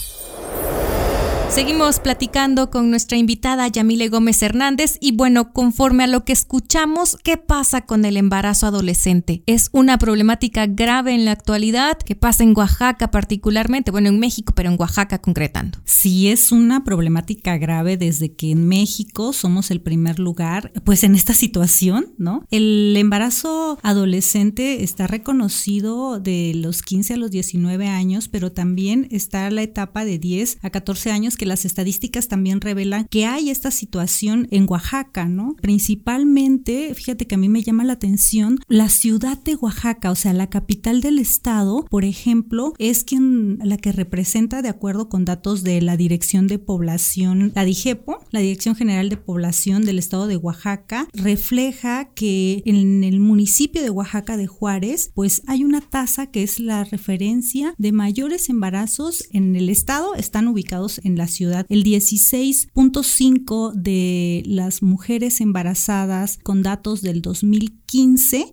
[1.49, 7.17] Seguimos platicando con nuestra invitada Yamile Gómez Hernández y bueno, conforme a lo que escuchamos,
[7.23, 9.41] ¿qué pasa con el embarazo adolescente?
[9.45, 11.97] ¿Es una problemática grave en la actualidad?
[11.97, 13.91] ¿Qué pasa en Oaxaca particularmente?
[13.91, 15.79] Bueno, en México, pero en Oaxaca concretando.
[15.85, 21.15] Sí, es una problemática grave desde que en México somos el primer lugar, pues en
[21.15, 22.45] esta situación, ¿no?
[22.51, 29.49] El embarazo adolescente está reconocido de los 15 a los 19 años, pero también está
[29.51, 33.71] la etapa de 10 a 14 años que las estadísticas también revelan que hay esta
[33.71, 35.55] situación en Oaxaca, ¿no?
[35.61, 40.33] Principalmente, fíjate que a mí me llama la atención la ciudad de Oaxaca, o sea,
[40.33, 45.63] la capital del estado, por ejemplo, es quien la que representa de acuerdo con datos
[45.63, 50.37] de la Dirección de Población, la DIGEPO, la Dirección General de Población del estado de
[50.37, 56.43] Oaxaca, refleja que en el municipio de Oaxaca de Juárez, pues hay una tasa que
[56.43, 61.65] es la referencia de mayores embarazos en el estado, están ubicados en la ciudad.
[61.69, 67.84] El 16.5 de las mujeres embarazadas con datos del 2015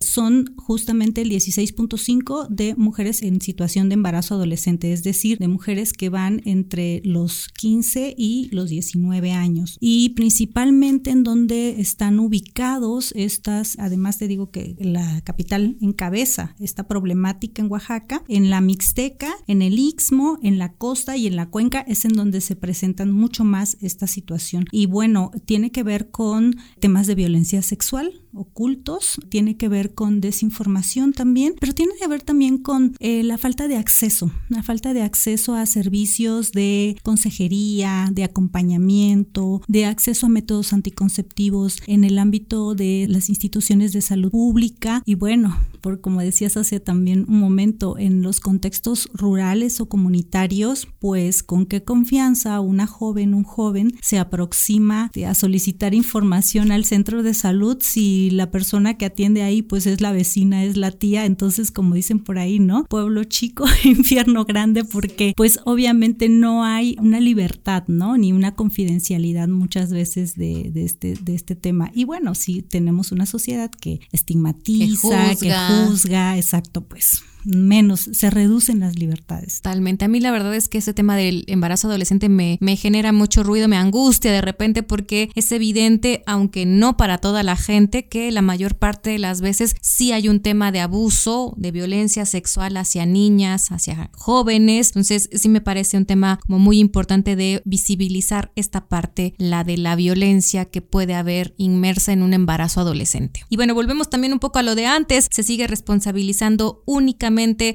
[0.01, 5.92] son justamente el 16.5 de mujeres en situación de embarazo adolescente, es decir, de mujeres
[5.92, 9.79] que van entre los 15 y los 19 años.
[9.81, 16.87] Y principalmente en donde están ubicados estas, además te digo que la capital encabeza esta
[16.87, 21.51] problemática en Oaxaca, en la Mixteca, en el Istmo, en la costa y en la
[21.51, 24.66] cuenca es en donde se presentan mucho más esta situación.
[24.71, 30.21] Y bueno, tiene que ver con temas de violencia sexual, ocultos, tiene que ver con
[30.21, 34.95] desinformación también, pero tiene que ver también con eh, la falta de acceso, la falta
[34.95, 42.18] de acceso a servicios de consejería, de acompañamiento, de acceso a métodos anticonceptivos en el
[42.18, 45.03] ámbito de las instituciones de salud pública.
[45.05, 50.88] Y bueno, por como decías hace también un momento, en los contextos rurales o comunitarios,
[50.99, 57.23] pues con qué confianza una joven, un joven se aproxima a solicitar información al centro
[57.23, 61.27] de salud si la persona que atiende ahí pues es la vecina, es la tía,
[61.27, 62.85] entonces como dicen por ahí, ¿no?
[62.85, 68.17] Pueblo chico, infierno grande, porque pues obviamente no hay una libertad, ¿no?
[68.17, 71.91] Ni una confidencialidad muchas veces de, de este, de este tema.
[71.95, 78.81] Y bueno, sí tenemos una sociedad que estigmatiza, que juzga exacto, pues menos, se reducen
[78.81, 79.57] las libertades.
[79.57, 80.05] Totalmente.
[80.05, 83.43] A mí la verdad es que ese tema del embarazo adolescente me, me genera mucho
[83.43, 88.31] ruido, me angustia de repente porque es evidente, aunque no para toda la gente, que
[88.31, 92.77] la mayor parte de las veces sí hay un tema de abuso, de violencia sexual
[92.77, 94.89] hacia niñas, hacia jóvenes.
[94.91, 99.77] Entonces sí me parece un tema como muy importante de visibilizar esta parte, la de
[99.77, 103.45] la violencia que puede haber inmersa en un embarazo adolescente.
[103.49, 107.32] Y bueno, volvemos también un poco a lo de antes, se sigue responsabilizando únicamente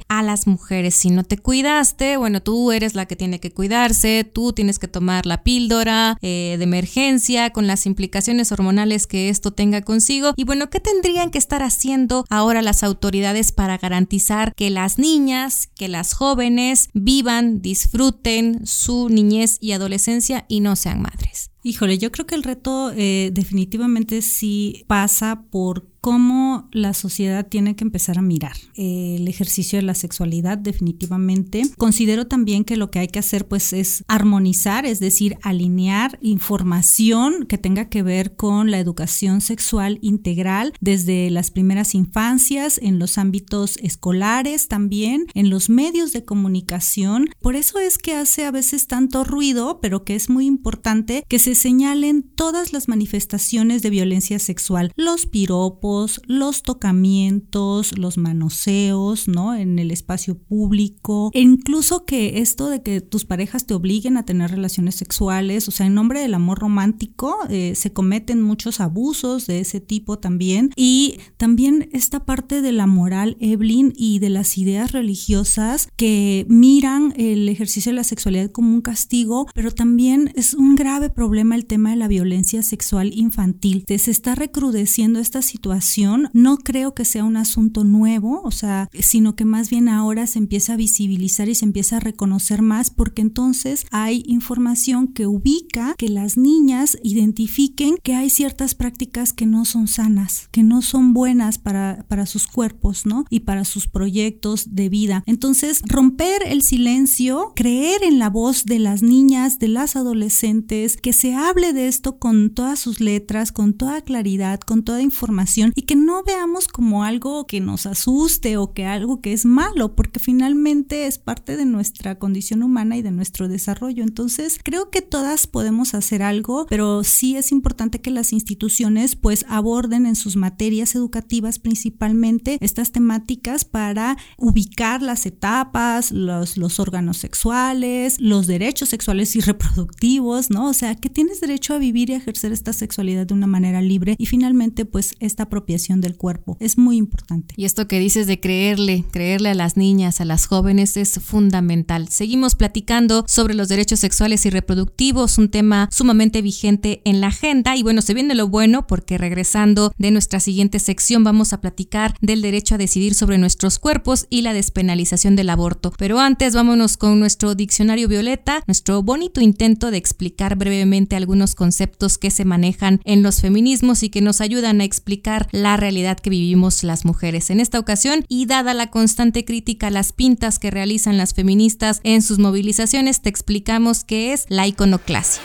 [0.08, 0.96] a las mujeres.
[0.96, 4.88] Si no te cuidaste, bueno, tú eres la que tiene que cuidarse, tú tienes que
[4.88, 10.34] tomar la píldora eh, de emergencia con las implicaciones hormonales que esto tenga consigo.
[10.36, 15.70] Y bueno, ¿qué tendrían que estar haciendo ahora las autoridades para garantizar que las niñas,
[15.76, 21.52] que las jóvenes vivan, disfruten su niñez y adolescencia y no sean madres?
[21.68, 27.76] Híjole, yo creo que el reto eh, definitivamente sí pasa por cómo la sociedad tiene
[27.76, 31.64] que empezar a mirar el ejercicio de la sexualidad definitivamente.
[31.78, 37.46] Considero también que lo que hay que hacer pues es armonizar, es decir, alinear información
[37.46, 43.18] que tenga que ver con la educación sexual integral desde las primeras infancias, en los
[43.18, 47.28] ámbitos escolares también, en los medios de comunicación.
[47.42, 51.40] Por eso es que hace a veces tanto ruido, pero que es muy importante que
[51.40, 59.56] se señalen todas las manifestaciones de violencia sexual, los piropos, los tocamientos, los manoseos, ¿no?
[59.56, 64.26] En el espacio público, e incluso que esto de que tus parejas te obliguen a
[64.26, 69.48] tener relaciones sexuales, o sea, en nombre del amor romántico eh, se cometen muchos abusos
[69.48, 70.72] de ese tipo también.
[70.76, 77.14] Y también esta parte de la moral, Evelyn, y de las ideas religiosas que miran
[77.18, 81.66] el ejercicio de la sexualidad como un castigo, pero también es un grave problema el
[81.66, 83.84] tema de la violencia sexual infantil.
[83.88, 89.36] Se está recrudeciendo esta situación no creo que sea un asunto nuevo, o sea, sino
[89.36, 93.22] que más bien ahora se empieza a visibilizar y se empieza a reconocer más porque
[93.22, 99.66] entonces hay información que ubica que las niñas identifiquen que hay ciertas prácticas que no
[99.66, 103.26] son sanas, que no son buenas para, para sus cuerpos, ¿no?
[103.30, 105.24] Y para sus proyectos de vida.
[105.26, 111.14] Entonces, romper el silencio, creer en la voz de las niñas, de las adolescentes, que
[111.14, 115.84] se hable de esto con todas sus letras, con toda claridad, con toda información y
[115.84, 120.20] que no veamos como algo que nos asuste o que algo que es malo, porque
[120.20, 124.04] finalmente es parte de nuestra condición humana y de nuestro desarrollo.
[124.04, 129.46] Entonces, creo que todas podemos hacer algo, pero sí es importante que las instituciones pues
[129.48, 137.18] aborden en sus materias educativas principalmente estas temáticas para ubicar las etapas, los, los órganos
[137.18, 140.70] sexuales, los derechos sexuales y reproductivos, ¿no?
[140.70, 144.14] O sea, que tienes derecho a vivir y ejercer esta sexualidad de una manera libre
[144.20, 146.58] y finalmente pues esta apropiación del cuerpo.
[146.60, 147.56] Es muy importante.
[147.58, 152.08] Y esto que dices de creerle, creerle a las niñas, a las jóvenes es fundamental.
[152.10, 157.76] Seguimos platicando sobre los derechos sexuales y reproductivos, un tema sumamente vigente en la agenda.
[157.76, 162.14] Y bueno, se viene lo bueno porque regresando de nuestra siguiente sección vamos a platicar
[162.22, 165.92] del derecho a decidir sobre nuestros cuerpos y la despenalización del aborto.
[165.98, 172.18] Pero antes vámonos con nuestro diccionario violeta, nuestro bonito intento de explicar brevemente algunos conceptos
[172.18, 176.30] que se manejan en los feminismos y que nos ayudan a explicar la realidad que
[176.30, 177.50] vivimos las mujeres.
[177.50, 182.02] En esta ocasión, y dada la constante crítica a las pintas que realizan las feministas
[182.04, 185.42] en sus movilizaciones, te explicamos qué es la iconoclasia.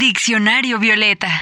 [0.00, 1.40] Diccionario Violeta.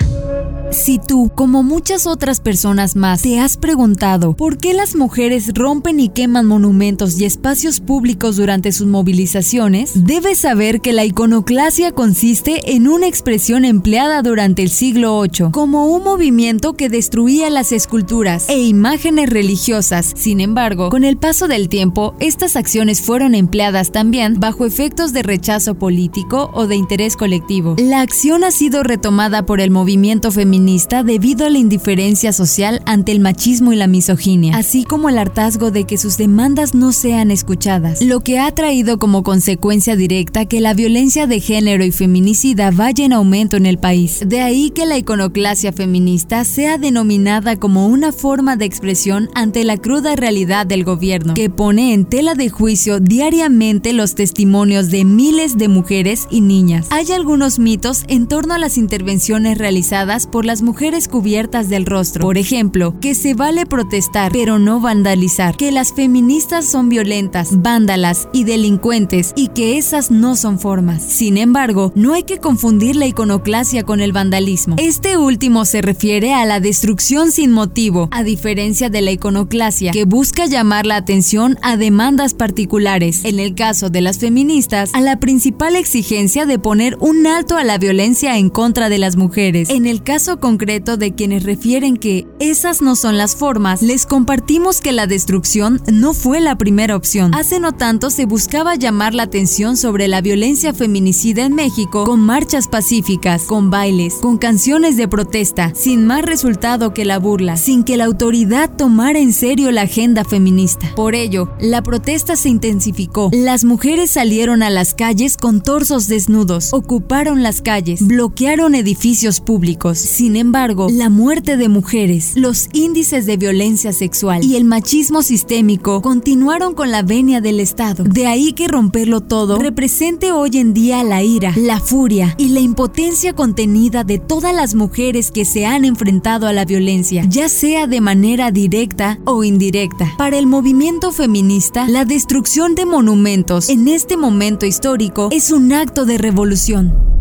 [0.70, 5.98] Si tú, como muchas otras personas más, te has preguntado por qué las mujeres rompen
[5.98, 12.74] y queman monumentos y espacios públicos durante sus movilizaciones, debes saber que la iconoclasia consiste
[12.74, 18.48] en una expresión empleada durante el siglo VIII como un movimiento que destruía las esculturas
[18.48, 20.12] e imágenes religiosas.
[20.16, 25.24] Sin embargo, con el paso del tiempo, estas acciones fueron empleadas también bajo efectos de
[25.24, 27.74] rechazo político o de interés colectivo.
[27.78, 33.12] La acción ha sido retomada por el movimiento feminista debido a la indiferencia social ante
[33.12, 37.30] el machismo y la misoginia, así como el hartazgo de que sus demandas no sean
[37.30, 42.70] escuchadas, lo que ha traído como consecuencia directa que la violencia de género y feminicida
[42.70, 44.22] vaya en aumento en el país.
[44.26, 49.78] De ahí que la iconoclasia feminista sea denominada como una forma de expresión ante la
[49.78, 55.56] cruda realidad del gobierno, que pone en tela de juicio diariamente los testimonios de miles
[55.56, 56.88] de mujeres y niñas.
[56.90, 62.22] Hay algunos mitos en torno a las intervenciones realizadas por las mujeres cubiertas del rostro.
[62.22, 68.28] Por ejemplo, que se vale protestar pero no vandalizar, que las feministas son violentas, vándalas
[68.32, 71.02] y delincuentes y que esas no son formas.
[71.02, 74.74] Sin embargo, no hay que confundir la iconoclasia con el vandalismo.
[74.78, 80.04] Este último se refiere a la destrucción sin motivo, a diferencia de la iconoclasia, que
[80.04, 83.24] busca llamar la atención a demandas particulares.
[83.24, 87.64] En el caso de las feministas, a la principal exigencia de poner un alto a
[87.64, 89.70] la violencia en contra de las mujeres.
[89.70, 94.80] En el caso concreto de quienes refieren que esas no son las formas, les compartimos
[94.80, 97.34] que la destrucción no fue la primera opción.
[97.34, 102.20] Hace no tanto se buscaba llamar la atención sobre la violencia feminicida en México con
[102.20, 107.84] marchas pacíficas, con bailes, con canciones de protesta, sin más resultado que la burla, sin
[107.84, 110.92] que la autoridad tomara en serio la agenda feminista.
[110.94, 113.30] Por ello, la protesta se intensificó.
[113.32, 119.89] Las mujeres salieron a las calles con torsos desnudos, ocuparon las calles, bloquearon edificios públicos.
[119.99, 126.03] Sin embargo, la muerte de mujeres, los índices de violencia sexual y el machismo sistémico
[126.03, 128.05] continuaron con la venia del Estado.
[128.05, 132.61] De ahí que romperlo todo represente hoy en día la ira, la furia y la
[132.61, 137.86] impotencia contenida de todas las mujeres que se han enfrentado a la violencia, ya sea
[137.86, 140.14] de manera directa o indirecta.
[140.18, 146.05] Para el movimiento feminista, la destrucción de monumentos en este momento histórico es un acto
[146.05, 147.19] de revolución.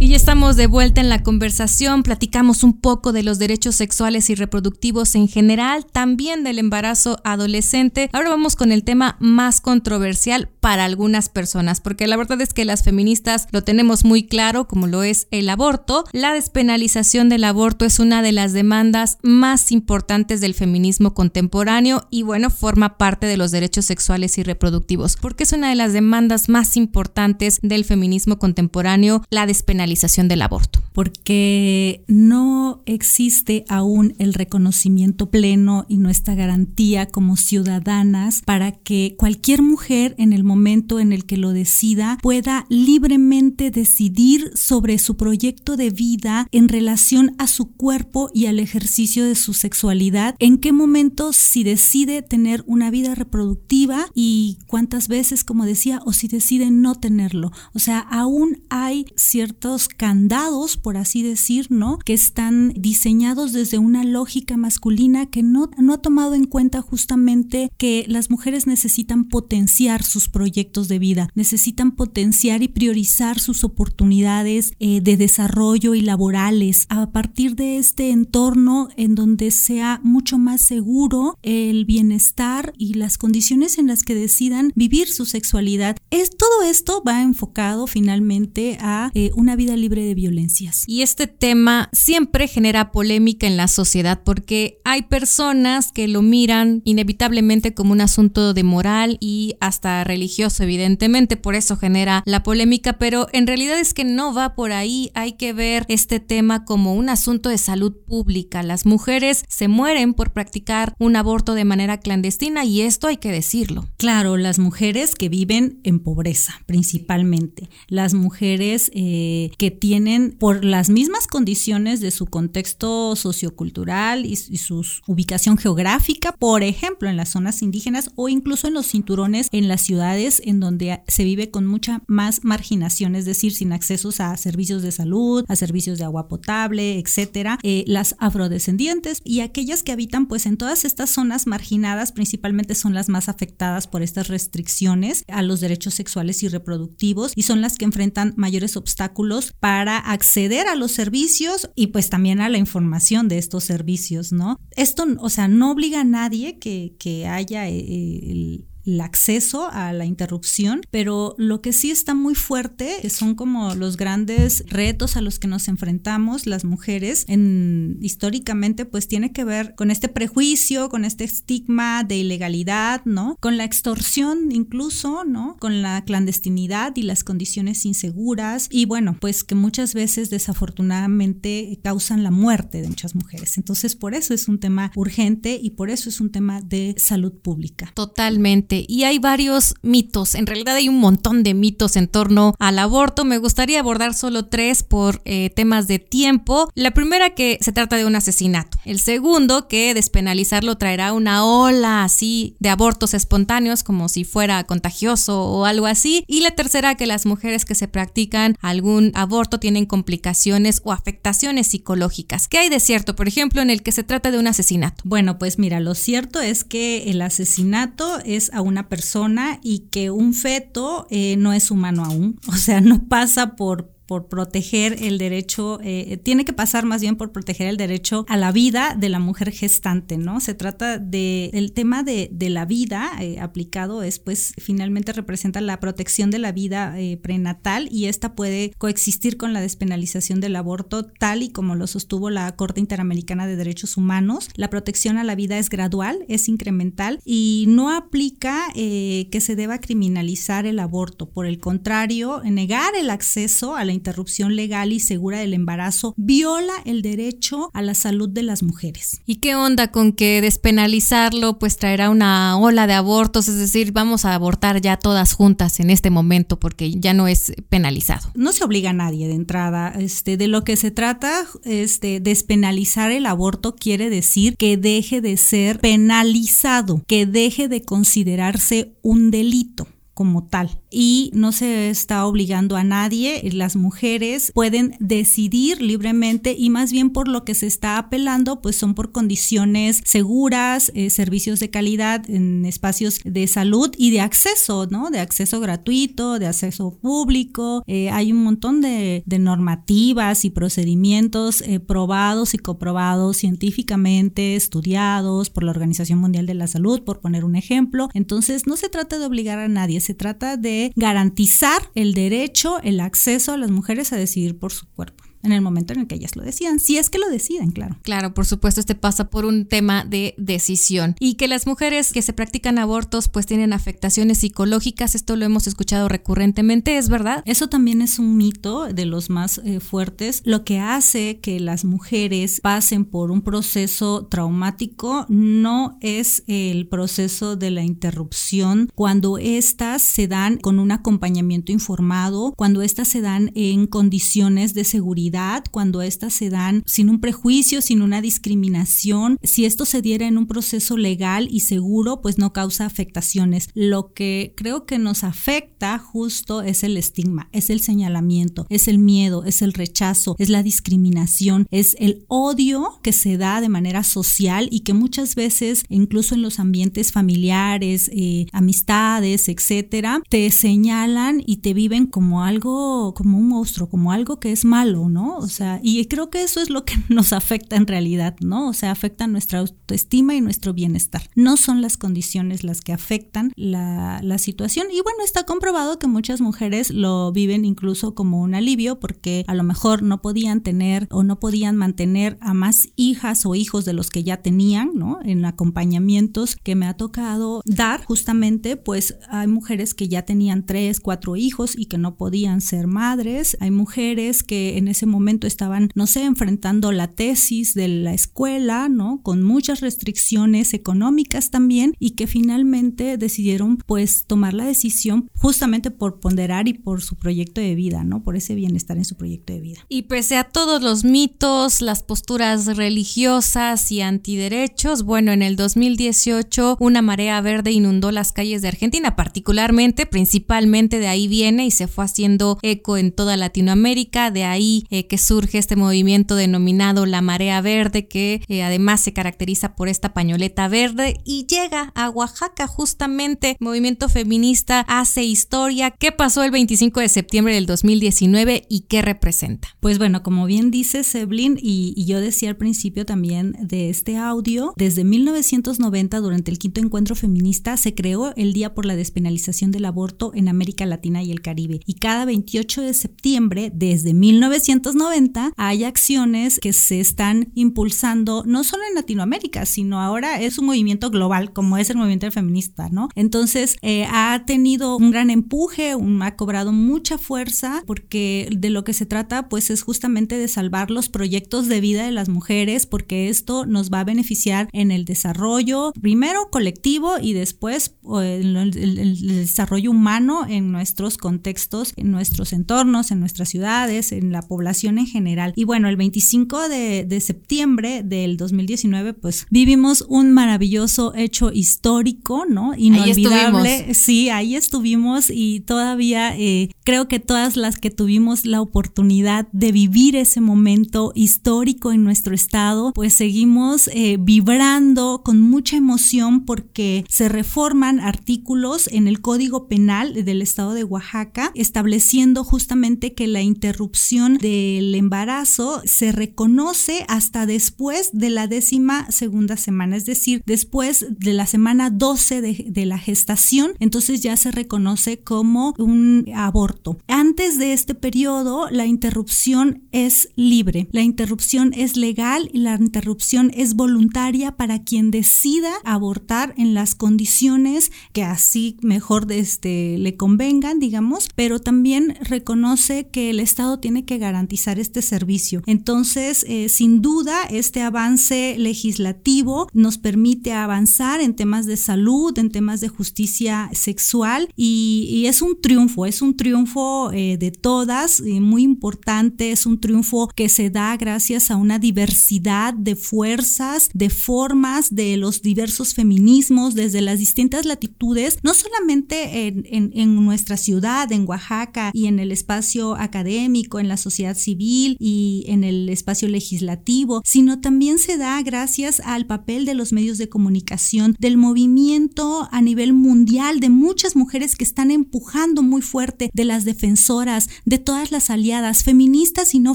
[0.00, 4.30] Y ya estamos de vuelta en la conversación, platicamos un poco de los derechos sexuales
[4.30, 8.08] y reproductivos en general, también del embarazo adolescente.
[8.12, 12.64] Ahora vamos con el tema más controversial para algunas personas, porque la verdad es que
[12.64, 16.04] las feministas lo tenemos muy claro, como lo es el aborto.
[16.12, 22.22] La despenalización del aborto es una de las demandas más importantes del feminismo contemporáneo y
[22.22, 26.48] bueno, forma parte de los derechos sexuales y reproductivos, porque es una de las demandas
[26.48, 29.87] más importantes del feminismo contemporáneo, la despenalización
[30.28, 30.82] del aborto.
[30.92, 39.62] Porque no existe aún el reconocimiento pleno y nuestra garantía como ciudadanas para que cualquier
[39.62, 45.76] mujer en el momento en el que lo decida pueda libremente decidir sobre su proyecto
[45.76, 50.72] de vida en relación a su cuerpo y al ejercicio de su sexualidad, en qué
[50.72, 56.70] momento si decide tener una vida reproductiva y cuántas veces, como decía, o si decide
[56.70, 57.52] no tenerlo.
[57.72, 61.98] O sea, aún hay ciertos candados, por así decir, ¿no?
[61.98, 67.70] Que están diseñados desde una lógica masculina que no, no ha tomado en cuenta justamente
[67.78, 74.72] que las mujeres necesitan potenciar sus proyectos de vida, necesitan potenciar y priorizar sus oportunidades
[74.80, 80.62] eh, de desarrollo y laborales a partir de este entorno en donde sea mucho más
[80.62, 85.96] seguro el bienestar y las condiciones en las que decidan vivir su sexualidad.
[86.10, 90.84] Es, todo esto va enfocado finalmente a eh, una vida libre de violencias.
[90.86, 96.82] Y este tema siempre genera polémica en la sociedad porque hay personas que lo miran
[96.84, 102.98] inevitablemente como un asunto de moral y hasta religioso, evidentemente, por eso genera la polémica,
[102.98, 106.94] pero en realidad es que no va por ahí, hay que ver este tema como
[106.94, 108.62] un asunto de salud pública.
[108.62, 113.32] Las mujeres se mueren por practicar un aborto de manera clandestina y esto hay que
[113.32, 113.88] decirlo.
[113.96, 120.88] Claro, las mujeres que viven en pobreza principalmente, las mujeres eh, que tienen por las
[120.88, 127.60] mismas condiciones de su contexto sociocultural y, su ubicación geográfica, por ejemplo, en las zonas
[127.60, 132.02] indígenas o incluso en los cinturones en las ciudades en donde se vive con mucha
[132.06, 136.98] más marginación, es decir, sin accesos a servicios de salud, a servicios de agua potable,
[136.98, 142.76] etcétera, eh, las afrodescendientes y aquellas que habitan pues en todas estas zonas marginadas principalmente
[142.76, 147.60] son las más afectadas por estas restricciones a los derechos sexuales y reproductivos y son
[147.60, 152.58] las que enfrentan mayores obstáculos para acceder a los servicios y pues también a la
[152.58, 154.58] información de estos servicios, ¿no?
[154.76, 159.92] Esto, o sea, no obliga a nadie que, que haya eh, el, el acceso a
[159.92, 165.20] la interrupción, pero lo que sí está muy fuerte son como los grandes retos a
[165.20, 170.88] los que nos enfrentamos las mujeres en históricamente pues tiene que ver con este prejuicio,
[170.88, 173.36] con este estigma de ilegalidad, ¿no?
[173.40, 175.56] Con la extorsión incluso, ¿no?
[175.60, 182.22] Con la clandestinidad y las condiciones inseguras y bueno, pues que muchas veces desafortunadamente causan
[182.22, 183.58] la muerte de muchas mujeres.
[183.58, 187.32] Entonces, por eso es un tema urgente y por eso es un tema de salud
[187.32, 187.92] pública.
[187.94, 192.78] Totalmente y hay varios mitos, en realidad hay un montón de mitos en torno al
[192.78, 193.24] aborto.
[193.24, 196.70] Me gustaría abordar solo tres por eh, temas de tiempo.
[196.74, 198.78] La primera que se trata de un asesinato.
[198.84, 205.42] El segundo que despenalizarlo traerá una ola así de abortos espontáneos como si fuera contagioso
[205.42, 206.24] o algo así.
[206.26, 211.68] Y la tercera que las mujeres que se practican algún aborto tienen complicaciones o afectaciones
[211.68, 212.48] psicológicas.
[212.48, 215.02] ¿Qué hay de cierto, por ejemplo, en el que se trata de un asesinato?
[215.04, 220.10] Bueno, pues mira, lo cierto es que el asesinato es a una persona y que
[220.10, 225.18] un feto eh, no es humano aún, o sea, no pasa por por proteger el
[225.18, 229.10] derecho, eh, tiene que pasar más bien por proteger el derecho a la vida de
[229.10, 230.40] la mujer gestante, ¿no?
[230.40, 235.78] Se trata de, el tema de, la vida eh, aplicado es, pues, finalmente representa la
[235.78, 241.04] protección de la vida eh, prenatal y esta puede coexistir con la despenalización del aborto
[241.04, 244.48] tal y como lo sostuvo la Corte Interamericana de Derechos Humanos.
[244.54, 249.80] La protección a la vida es gradual, es incremental y no aplica que se deba
[249.80, 251.28] criminalizar el aborto.
[251.28, 256.72] Por el contrario, negar el acceso a la interrupción legal y segura del embarazo viola
[256.84, 259.20] el derecho a la salud de las mujeres.
[259.26, 263.48] ¿Y qué onda con que despenalizarlo pues traerá una ola de abortos?
[263.48, 267.52] Es decir, vamos a abortar ya todas juntas en este momento porque ya no es
[267.68, 268.30] penalizado.
[268.34, 269.92] No se obliga a nadie de entrada.
[269.98, 275.36] Este, de lo que se trata, este, despenalizar el aborto quiere decir que deje de
[275.36, 279.86] ser penalizado, que deje de considerarse un delito
[280.18, 283.48] como tal y no se está obligando a nadie.
[283.52, 288.74] Las mujeres pueden decidir libremente y más bien por lo que se está apelando, pues
[288.74, 294.88] son por condiciones seguras, eh, servicios de calidad en espacios de salud y de acceso,
[294.90, 295.10] ¿no?
[295.10, 297.84] De acceso gratuito, de acceso público.
[297.86, 305.62] Eh, hay un montón de, normativas y procedimientos eh, probados y coprobados científicamente, estudiados por
[305.62, 308.08] la Organización Mundial de la Salud, por poner un ejemplo.
[308.14, 313.00] Entonces, no se trata de obligar a nadie, se trata de garantizar el derecho, el
[313.00, 316.16] acceso a las mujeres a decidir por su cuerpo en el momento en el que
[316.16, 317.96] ellas lo decidan, si es que lo deciden, claro.
[318.02, 322.22] Claro, por supuesto, este pasa por un tema de decisión y que las mujeres que
[322.22, 327.42] se practican abortos pues tienen afectaciones psicológicas, esto lo hemos escuchado recurrentemente, ¿es verdad?
[327.46, 330.42] Eso también es un mito de los más eh, fuertes.
[330.44, 337.56] Lo que hace que las mujeres pasen por un proceso traumático no es el proceso
[337.56, 343.52] de la interrupción cuando éstas se dan con un acompañamiento informado, cuando éstas se dan
[343.54, 345.27] en condiciones de seguridad
[345.70, 349.38] cuando éstas se dan sin un prejuicio, sin una discriminación.
[349.42, 353.68] Si esto se diera en un proceso legal y seguro, pues no causa afectaciones.
[353.74, 358.98] Lo que creo que nos afecta justo es el estigma, es el señalamiento, es el
[358.98, 364.02] miedo, es el rechazo, es la discriminación, es el odio que se da de manera
[364.02, 371.42] social y que muchas veces, incluso en los ambientes familiares, eh, amistades, etcétera, te señalan
[371.44, 375.17] y te viven como algo, como un monstruo, como algo que es malo, ¿no?
[375.38, 378.68] O sea, y creo que eso es lo que nos afecta en realidad, ¿no?
[378.68, 381.22] O sea, afecta nuestra autoestima y nuestro bienestar.
[381.34, 384.88] No son las condiciones las que afectan la, la situación.
[384.90, 389.54] Y bueno, está comprobado que muchas mujeres lo viven incluso como un alivio porque a
[389.54, 393.92] lo mejor no podían tener o no podían mantener a más hijas o hijos de
[393.92, 395.18] los que ya tenían, ¿no?
[395.24, 401.00] En acompañamientos que me ha tocado dar, justamente, pues hay mujeres que ya tenían tres,
[401.00, 403.56] cuatro hijos y que no podían ser madres.
[403.60, 408.88] Hay mujeres que en ese momento estaban, no sé, enfrentando la tesis de la escuela,
[408.88, 409.20] ¿no?
[409.22, 416.20] Con muchas restricciones económicas también y que finalmente decidieron pues tomar la decisión justamente por
[416.20, 418.22] ponderar y por su proyecto de vida, ¿no?
[418.22, 419.80] Por ese bienestar en su proyecto de vida.
[419.88, 426.76] Y pese a todos los mitos, las posturas religiosas y antiderechos, bueno, en el 2018
[426.80, 431.88] una marea verde inundó las calles de Argentina, particularmente, principalmente de ahí viene y se
[431.88, 437.60] fue haciendo eco en toda Latinoamérica, de ahí que surge este movimiento denominado la marea
[437.60, 443.56] verde, que eh, además se caracteriza por esta pañoleta verde y llega a Oaxaca justamente.
[443.60, 445.90] Movimiento feminista hace historia.
[445.90, 449.68] ¿Qué pasó el 25 de septiembre del 2019 y qué representa?
[449.80, 454.72] Pues bueno, como bien dice Seblin y yo decía al principio también de este audio,
[454.76, 459.84] desde 1990 durante el quinto encuentro feminista se creó el Día por la Despenalización del
[459.84, 465.52] Aborto en América Latina y el Caribe y cada 28 de septiembre desde 1990 90
[465.56, 471.10] hay acciones que se están impulsando no solo en Latinoamérica, sino ahora es un movimiento
[471.10, 473.08] global como es el movimiento feminista, ¿no?
[473.14, 478.92] Entonces eh, ha tenido un gran empuje, ha cobrado mucha fuerza porque de lo que
[478.92, 483.28] se trata pues es justamente de salvar los proyectos de vida de las mujeres porque
[483.28, 489.90] esto nos va a beneficiar en el desarrollo primero colectivo y después el, el desarrollo
[489.90, 495.06] humano en nuestros contextos, en nuestros entornos, en nuestras ciudades, en la población población en
[495.06, 495.52] general.
[495.56, 502.44] Y bueno, el 25 de, de septiembre del 2019, pues vivimos un maravilloso hecho histórico,
[502.48, 502.74] ¿no?
[502.76, 503.94] Inolvidable.
[503.94, 509.72] sí, ahí estuvimos y todavía eh, creo que todas las que tuvimos la oportunidad de
[509.72, 517.04] vivir ese momento histórico en nuestro estado, pues seguimos eh, vibrando con mucha emoción porque
[517.08, 523.42] se reforman artículos en el Código Penal del estado de Oaxaca, estableciendo justamente que la
[523.42, 524.38] interrupción
[524.76, 531.32] del embarazo se reconoce hasta después de la décima segunda semana, es decir, después de
[531.32, 536.98] la semana 12 de, la gestación, entonces ya se reconoce como un aborto.
[537.06, 543.50] Antes de este periodo, la interrupción es libre, la interrupción es legal y la interrupción
[543.54, 550.78] es voluntaria para quien decida abortar en las condiciones que así mejor este, le convengan,
[550.78, 555.62] digamos, pero también reconoce que el Estado tiene que garantizar este servicio.
[555.66, 562.50] Entonces, eh, sin duda, este avance legislativo nos permite avanzar en temas de salud, en
[562.50, 568.62] temas de justicia sexual y, es un triunfo, es un triunfo eh, de todas, muy
[568.62, 574.94] importante, es un triunfo que se da gracias a una diversidad de fuerzas, de formas,
[574.94, 581.28] de los diversos feminismos desde las distintas latitudes, no solamente en, en nuestra ciudad, en
[581.28, 587.22] Oaxaca y en el espacio académico, en la sociedad civil y en el espacio legislativo,
[587.24, 592.62] sino también se da gracias al papel de los medios de comunicación, del movimiento a
[592.62, 598.10] nivel mundial de muchas mujeres que están empujando muy fuerte, de las defensoras, de todas
[598.10, 599.74] las aliadas, feministas y no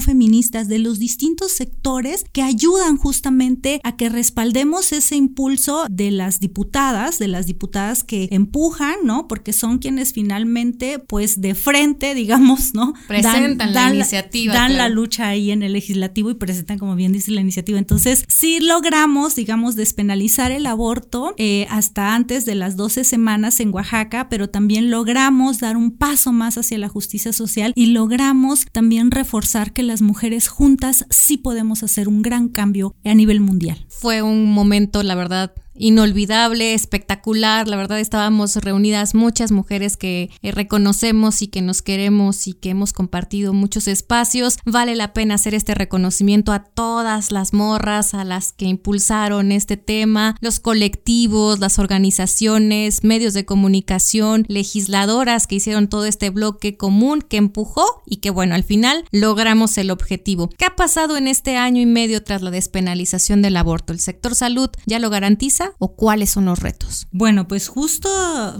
[0.00, 6.40] feministas, de los distintos sectores que ayudan justamente a que respaldemos ese impulso de las
[6.40, 9.28] diputadas, de las diputadas que empujan, ¿no?
[9.28, 12.94] Porque son quienes finalmente, pues de frente, digamos, ¿no?
[13.08, 14.53] Presentan la iniciativa.
[14.54, 17.78] Dan la lucha ahí en el legislativo y presentan, como bien dice la iniciativa.
[17.78, 23.72] Entonces, si logramos, digamos, despenalizar el aborto eh, hasta antes de las 12 semanas en
[23.74, 29.10] Oaxaca, pero también logramos dar un paso más hacia la justicia social y logramos también
[29.10, 33.86] reforzar que las mujeres juntas sí podemos hacer un gran cambio a nivel mundial.
[33.88, 37.68] Fue un momento, la verdad, inolvidable, espectacular.
[37.68, 42.70] La verdad estábamos reunidas muchas mujeres que eh, reconocemos y que nos queremos y que
[42.70, 44.58] hemos compartido muchos espacios.
[44.64, 49.76] Vale la pena hacer este reconocimiento a todas las morras, a las que impulsaron este
[49.76, 57.22] tema, los colectivos, las organizaciones, medios de comunicación, legisladoras que hicieron todo este bloque común
[57.22, 60.48] que empujó y que bueno, al final logramos el objetivo.
[60.56, 63.92] ¿Qué ha pasado en este año y medio tras la despenalización del aborto?
[63.92, 65.63] ¿El sector salud ya lo garantiza?
[65.78, 67.06] O cuáles son los retos?
[67.10, 68.08] Bueno, pues justo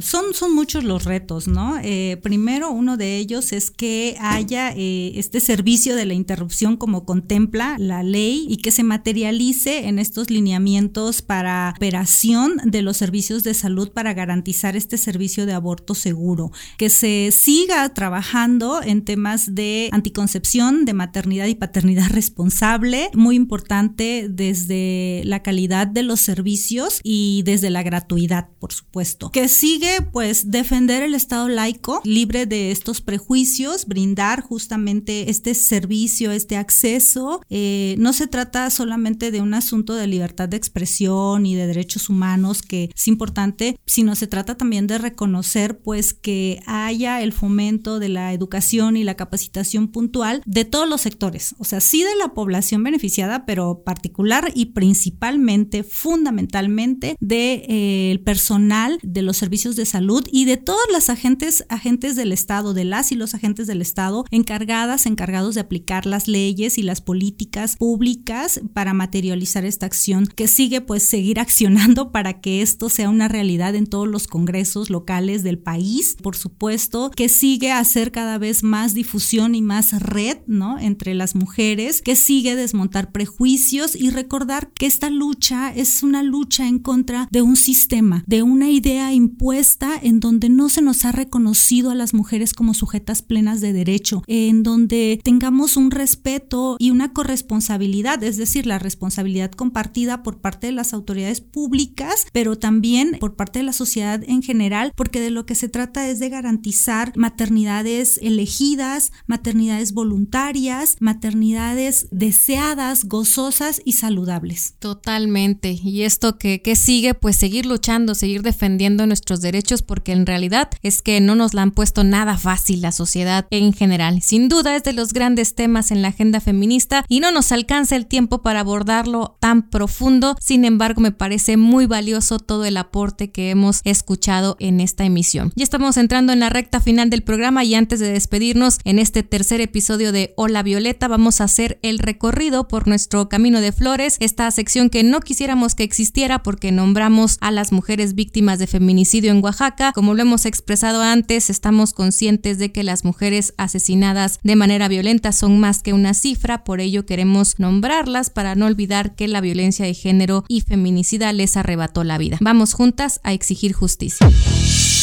[0.01, 1.79] son, son muchos los retos, ¿no?
[1.83, 7.05] Eh, primero, uno de ellos es que haya eh, este servicio de la interrupción como
[7.05, 13.43] contempla la ley y que se materialice en estos lineamientos para operación de los servicios
[13.43, 19.55] de salud para garantizar este servicio de aborto seguro, que se siga trabajando en temas
[19.55, 26.94] de anticoncepción, de maternidad y paternidad responsable, muy importante desde la calidad de los servicios
[27.03, 29.31] y desde la gratuidad, por supuesto.
[29.31, 36.31] Que sigue, pues, defender el Estado laico, libre de estos prejuicios, brindar justamente este servicio,
[36.31, 37.41] este acceso.
[37.51, 42.09] Eh, no se trata solamente de un asunto de libertad de expresión y de derechos
[42.09, 47.99] humanos, que es importante, sino se trata también de reconocer, pues, que haya el fomento
[47.99, 52.17] de la educación y la capacitación puntual de todos los sectores, o sea, sí de
[52.17, 59.77] la población beneficiada, pero particular y principalmente, fundamentalmente, del de, eh, personal de los servicios
[59.77, 63.67] de salud y de todos los agentes, agentes del Estado, de las y los agentes
[63.67, 69.87] del Estado encargadas, encargados de aplicar las leyes y las políticas públicas para materializar esta
[69.87, 74.27] acción que sigue pues seguir accionando para que esto sea una realidad en todos los
[74.27, 79.63] congresos locales del país, por supuesto, que sigue a hacer cada vez más difusión y
[79.63, 80.79] más red, ¿no?
[80.79, 86.67] Entre las mujeres, que sigue desmontar prejuicios y recordar que esta lucha es una lucha
[86.67, 91.05] en en contra de un sistema, de una idea impuesta en donde no se nos
[91.05, 96.77] ha reconocido a las mujeres como sujetas plenas de derecho, en donde tengamos un respeto
[96.79, 102.59] y una corresponsabilidad, es decir, la responsabilidad compartida por parte de las autoridades públicas, pero
[102.59, 106.19] también por parte de la sociedad en general, porque de lo que se trata es
[106.19, 114.75] de garantizar maternidades elegidas, maternidades voluntarias, maternidades deseadas, gozosas y saludables.
[114.79, 115.79] Totalmente.
[115.83, 117.13] Y esto que ¿qué sigue?
[117.13, 121.61] Pues seguir luchando, seguir defendiendo nuestros derechos porque en realidad es que no nos la
[121.61, 124.23] han puesto nada fácil la sociedad en general.
[124.23, 127.97] Sin duda es de los grandes temas en la agenda feminista y no nos alcanza
[127.97, 130.37] el tiempo para abordarlo tan profundo.
[130.41, 135.53] Sin embargo, me parece muy valioso todo el aporte que hemos escuchado en esta emisión.
[135.57, 139.23] Ya estamos entrando en la recta final del programa y antes de despedirnos en este
[139.23, 144.17] tercer episodio de Hola Violeta vamos a hacer el recorrido por nuestro Camino de Flores,
[144.21, 149.33] esta sección que no quisiéramos que existiera porque nombramos a las mujeres víctimas de feminicidio
[149.33, 149.91] en Oaxaca.
[149.93, 155.33] Como lo hemos expresado antes, estamos conscientes de que las mujeres asesinadas de manera violenta
[155.33, 159.85] son más que una cifra, por ello queremos nombrarlas para no olvidar que la violencia
[159.85, 162.39] de género y feminicida les arrebató la vida.
[162.41, 164.25] Vamos juntas a exigir justicia.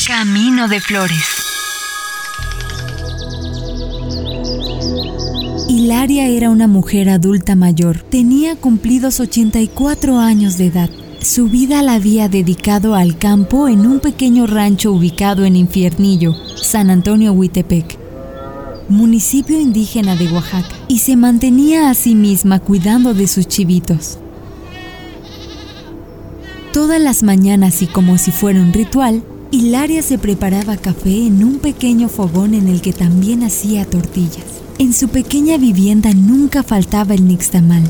[0.07, 1.25] Camino de Flores.
[5.67, 7.97] Hilaria era una mujer adulta mayor.
[8.03, 10.89] Tenía cumplidos 84 años de edad.
[11.22, 16.89] Su vida la había dedicado al campo en un pequeño rancho ubicado en Infiernillo, San
[16.89, 17.95] Antonio Huitepec,
[18.89, 24.17] municipio indígena de Oaxaca, y se mantenía a sí misma cuidando de sus chivitos.
[26.74, 31.59] Todas las mañanas y como si fuera un ritual, Hilaria se preparaba café en un
[31.59, 34.45] pequeño fogón en el que también hacía tortillas.
[34.80, 37.84] En su pequeña vivienda nunca faltaba el nixtamal.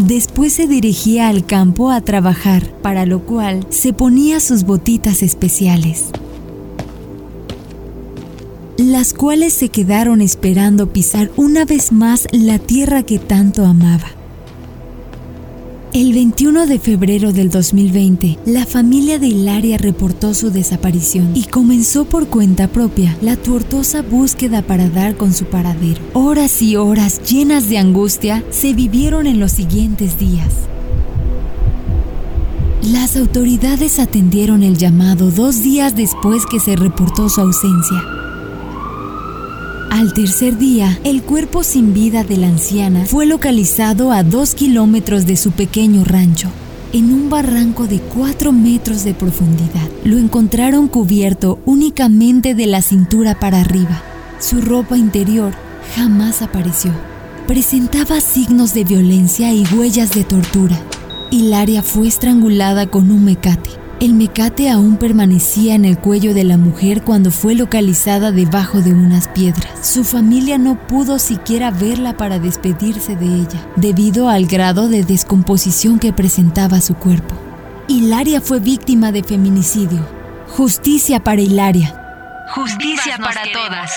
[0.00, 6.06] Después se dirigía al campo a trabajar, para lo cual se ponía sus botitas especiales,
[8.78, 14.19] las cuales se quedaron esperando pisar una vez más la tierra que tanto amaba.
[15.92, 22.04] El 21 de febrero del 2020, la familia de Hilaria reportó su desaparición y comenzó
[22.04, 26.00] por cuenta propia la tortuosa búsqueda para dar con su paradero.
[26.12, 30.54] Horas y horas llenas de angustia se vivieron en los siguientes días.
[32.84, 38.19] Las autoridades atendieron el llamado dos días después que se reportó su ausencia.
[39.90, 45.26] Al tercer día, el cuerpo sin vida de la anciana fue localizado a dos kilómetros
[45.26, 46.48] de su pequeño rancho,
[46.92, 49.88] en un barranco de cuatro metros de profundidad.
[50.04, 54.00] Lo encontraron cubierto únicamente de la cintura para arriba.
[54.38, 55.52] Su ropa interior
[55.96, 56.92] jamás apareció.
[57.48, 60.80] Presentaba signos de violencia y huellas de tortura.
[61.32, 63.79] Hilaria fue estrangulada con un mecate.
[64.00, 68.94] El mecate aún permanecía en el cuello de la mujer cuando fue localizada debajo de
[68.94, 69.86] unas piedras.
[69.86, 75.98] Su familia no pudo siquiera verla para despedirse de ella, debido al grado de descomposición
[75.98, 77.34] que presentaba su cuerpo.
[77.88, 80.08] Hilaria fue víctima de feminicidio.
[80.48, 81.94] Justicia para Hilaria.
[82.54, 83.90] Justicia para todas.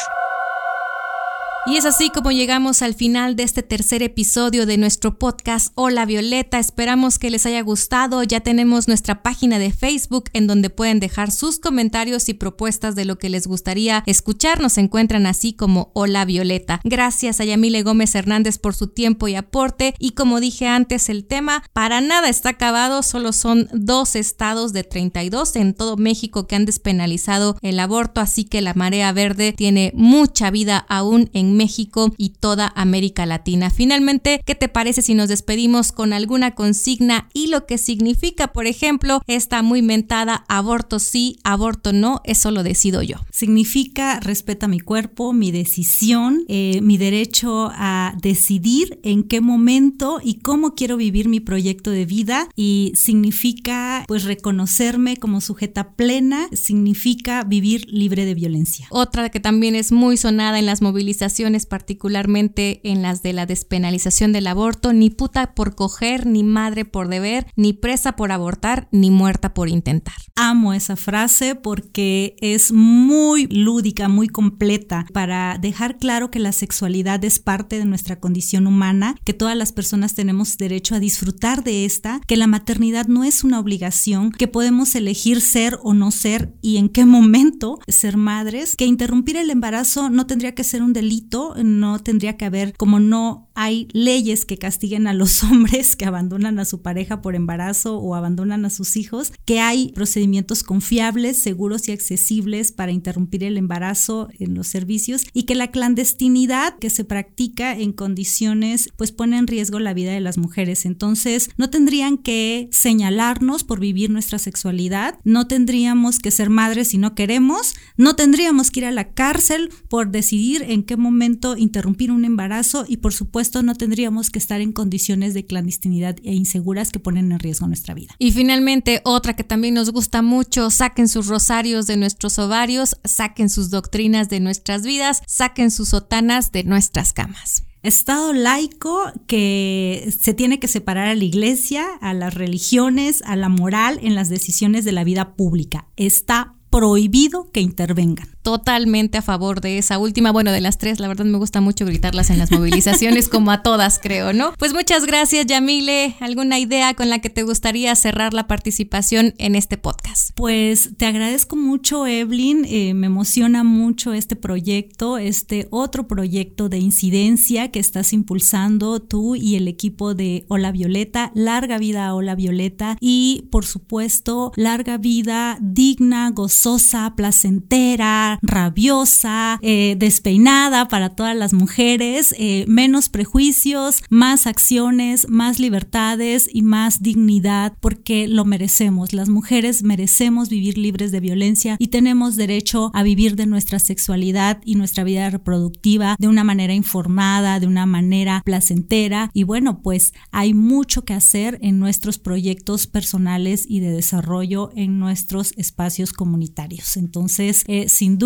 [1.66, 6.06] Y es así como llegamos al final de este tercer episodio de nuestro podcast Hola
[6.06, 6.60] Violeta.
[6.60, 8.22] Esperamos que les haya gustado.
[8.22, 13.06] Ya tenemos nuestra página de Facebook en donde pueden dejar sus comentarios y propuestas de
[13.06, 14.60] lo que les gustaría escuchar.
[14.60, 16.82] Nos encuentran así como Hola Violeta.
[16.84, 19.96] Gracias a Yamile Gómez Hernández por su tiempo y aporte.
[20.00, 23.04] Y como dije antes, el tema para nada está acabado.
[23.04, 28.20] Solo son dos estados de 32 en todo México que han despenalizado el aborto.
[28.20, 33.70] Así que la marea verde tiene mucha vida aún en México y toda América Latina.
[33.70, 38.68] Finalmente, ¿qué te parece si nos despedimos con alguna consigna y lo que significa, por
[38.68, 43.18] ejemplo, esta muy mentada aborto sí, aborto no, eso lo decido yo?
[43.32, 50.36] Significa respeta mi cuerpo, mi decisión, eh, mi derecho a decidir en qué momento y
[50.36, 57.44] cómo quiero vivir mi proyecto de vida y significa pues reconocerme como sujeta plena, significa
[57.44, 58.88] vivir libre de violencia.
[58.90, 64.32] Otra que también es muy sonada en las movilizaciones particularmente en las de la despenalización
[64.32, 69.12] del aborto, ni puta por coger, ni madre por deber, ni presa por abortar, ni
[69.12, 70.16] muerta por intentar.
[70.36, 77.24] Amo esa frase porque es muy lúdica, muy completa para dejar claro que la sexualidad
[77.24, 81.86] es parte de nuestra condición humana, que todas las personas tenemos derecho a disfrutar de
[81.86, 86.54] esta, que la maternidad no es una obligación, que podemos elegir ser o no ser
[86.62, 90.94] y en qué momento ser madres, que interrumpir el embarazo no tendría que ser un
[90.94, 91.33] delito
[91.64, 96.60] no tendría que haber, como no hay leyes que castiguen a los hombres que abandonan
[96.60, 101.88] a su pareja por embarazo o abandonan a sus hijos, que hay procedimientos confiables, seguros
[101.88, 107.06] y accesibles para interrumpir el embarazo en los servicios y que la clandestinidad que se
[107.06, 110.86] practica en condiciones pues pone en riesgo la vida de las mujeres.
[110.86, 116.98] Entonces, no tendrían que señalarnos por vivir nuestra sexualidad, no tendríamos que ser madres si
[116.98, 122.12] no queremos, no tendríamos que ir a la cárcel por decidir en qué momento interrumpir
[122.12, 126.34] un embarazo y por supuesto supuesto no tendríamos que estar en condiciones de clandestinidad e
[126.34, 128.16] inseguras que ponen en riesgo nuestra vida.
[128.18, 133.50] Y finalmente, otra que también nos gusta mucho, saquen sus rosarios de nuestros ovarios, saquen
[133.50, 137.66] sus doctrinas de nuestras vidas, saquen sus sotanas de nuestras camas.
[137.82, 143.50] Estado laico que se tiene que separar a la iglesia, a las religiones, a la
[143.50, 145.90] moral en las decisiones de la vida pública.
[145.98, 150.32] Está prohibido que intervengan totalmente a favor de esa última.
[150.32, 153.64] Bueno, de las tres, la verdad me gusta mucho gritarlas en las movilizaciones, como a
[153.64, 154.54] todas, creo, ¿no?
[154.60, 156.16] Pues muchas gracias, Yamile.
[156.20, 160.32] ¿Alguna idea con la que te gustaría cerrar la participación en este podcast?
[160.36, 162.66] Pues te agradezco mucho, Evelyn.
[162.66, 169.36] Eh, me emociona mucho este proyecto, este otro proyecto de incidencia que estás impulsando tú
[169.36, 171.32] y el equipo de Hola Violeta.
[171.34, 179.96] Larga vida a Hola Violeta y, por supuesto, larga vida digna, gozosa, placentera rabiosa, eh,
[179.98, 187.74] despeinada para todas las mujeres, eh, menos prejuicios, más acciones, más libertades y más dignidad,
[187.80, 189.14] porque lo merecemos.
[189.14, 194.62] Las mujeres merecemos vivir libres de violencia y tenemos derecho a vivir de nuestra sexualidad
[194.66, 199.30] y nuestra vida reproductiva de una manera informada, de una manera placentera.
[199.34, 205.00] Y bueno, pues hay mucho que hacer en nuestros proyectos personales y de desarrollo en
[205.00, 206.98] nuestros espacios comunitarios.
[206.98, 208.23] Entonces, eh, sin duda,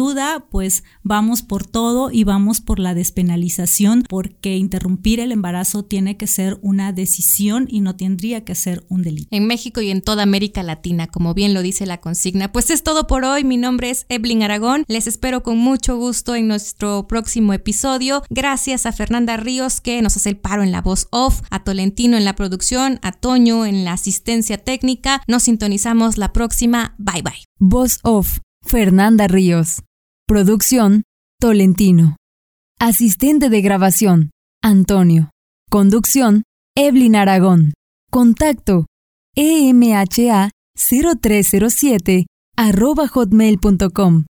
[0.50, 6.28] pues vamos por todo y vamos por la despenalización porque interrumpir el embarazo tiene que
[6.28, 9.28] ser una decisión y no tendría que ser un delito.
[9.32, 12.52] En México y en toda América Latina, como bien lo dice la consigna.
[12.52, 13.44] Pues es todo por hoy.
[13.44, 14.84] Mi nombre es Evelyn Aragón.
[14.88, 18.24] Les espero con mucho gusto en nuestro próximo episodio.
[18.30, 22.18] Gracias a Fernanda Ríos que nos hace el paro en la voz off, a Tolentino
[22.18, 25.24] en la producción, a Toño en la asistencia técnica.
[25.28, 26.96] Nos sintonizamos la próxima.
[26.98, 27.44] Bye bye.
[27.60, 28.40] Voz off.
[28.62, 29.87] Fernanda Ríos.
[30.30, 31.04] Producción,
[31.40, 32.18] Tolentino.
[32.82, 35.30] Asistente de grabación, Antonio.
[35.70, 36.44] Conducción,
[36.76, 37.72] Evelyn Aragón.
[38.12, 38.88] Contacto,
[39.38, 42.26] emha0307
[42.58, 44.26] arroba hotmail.com.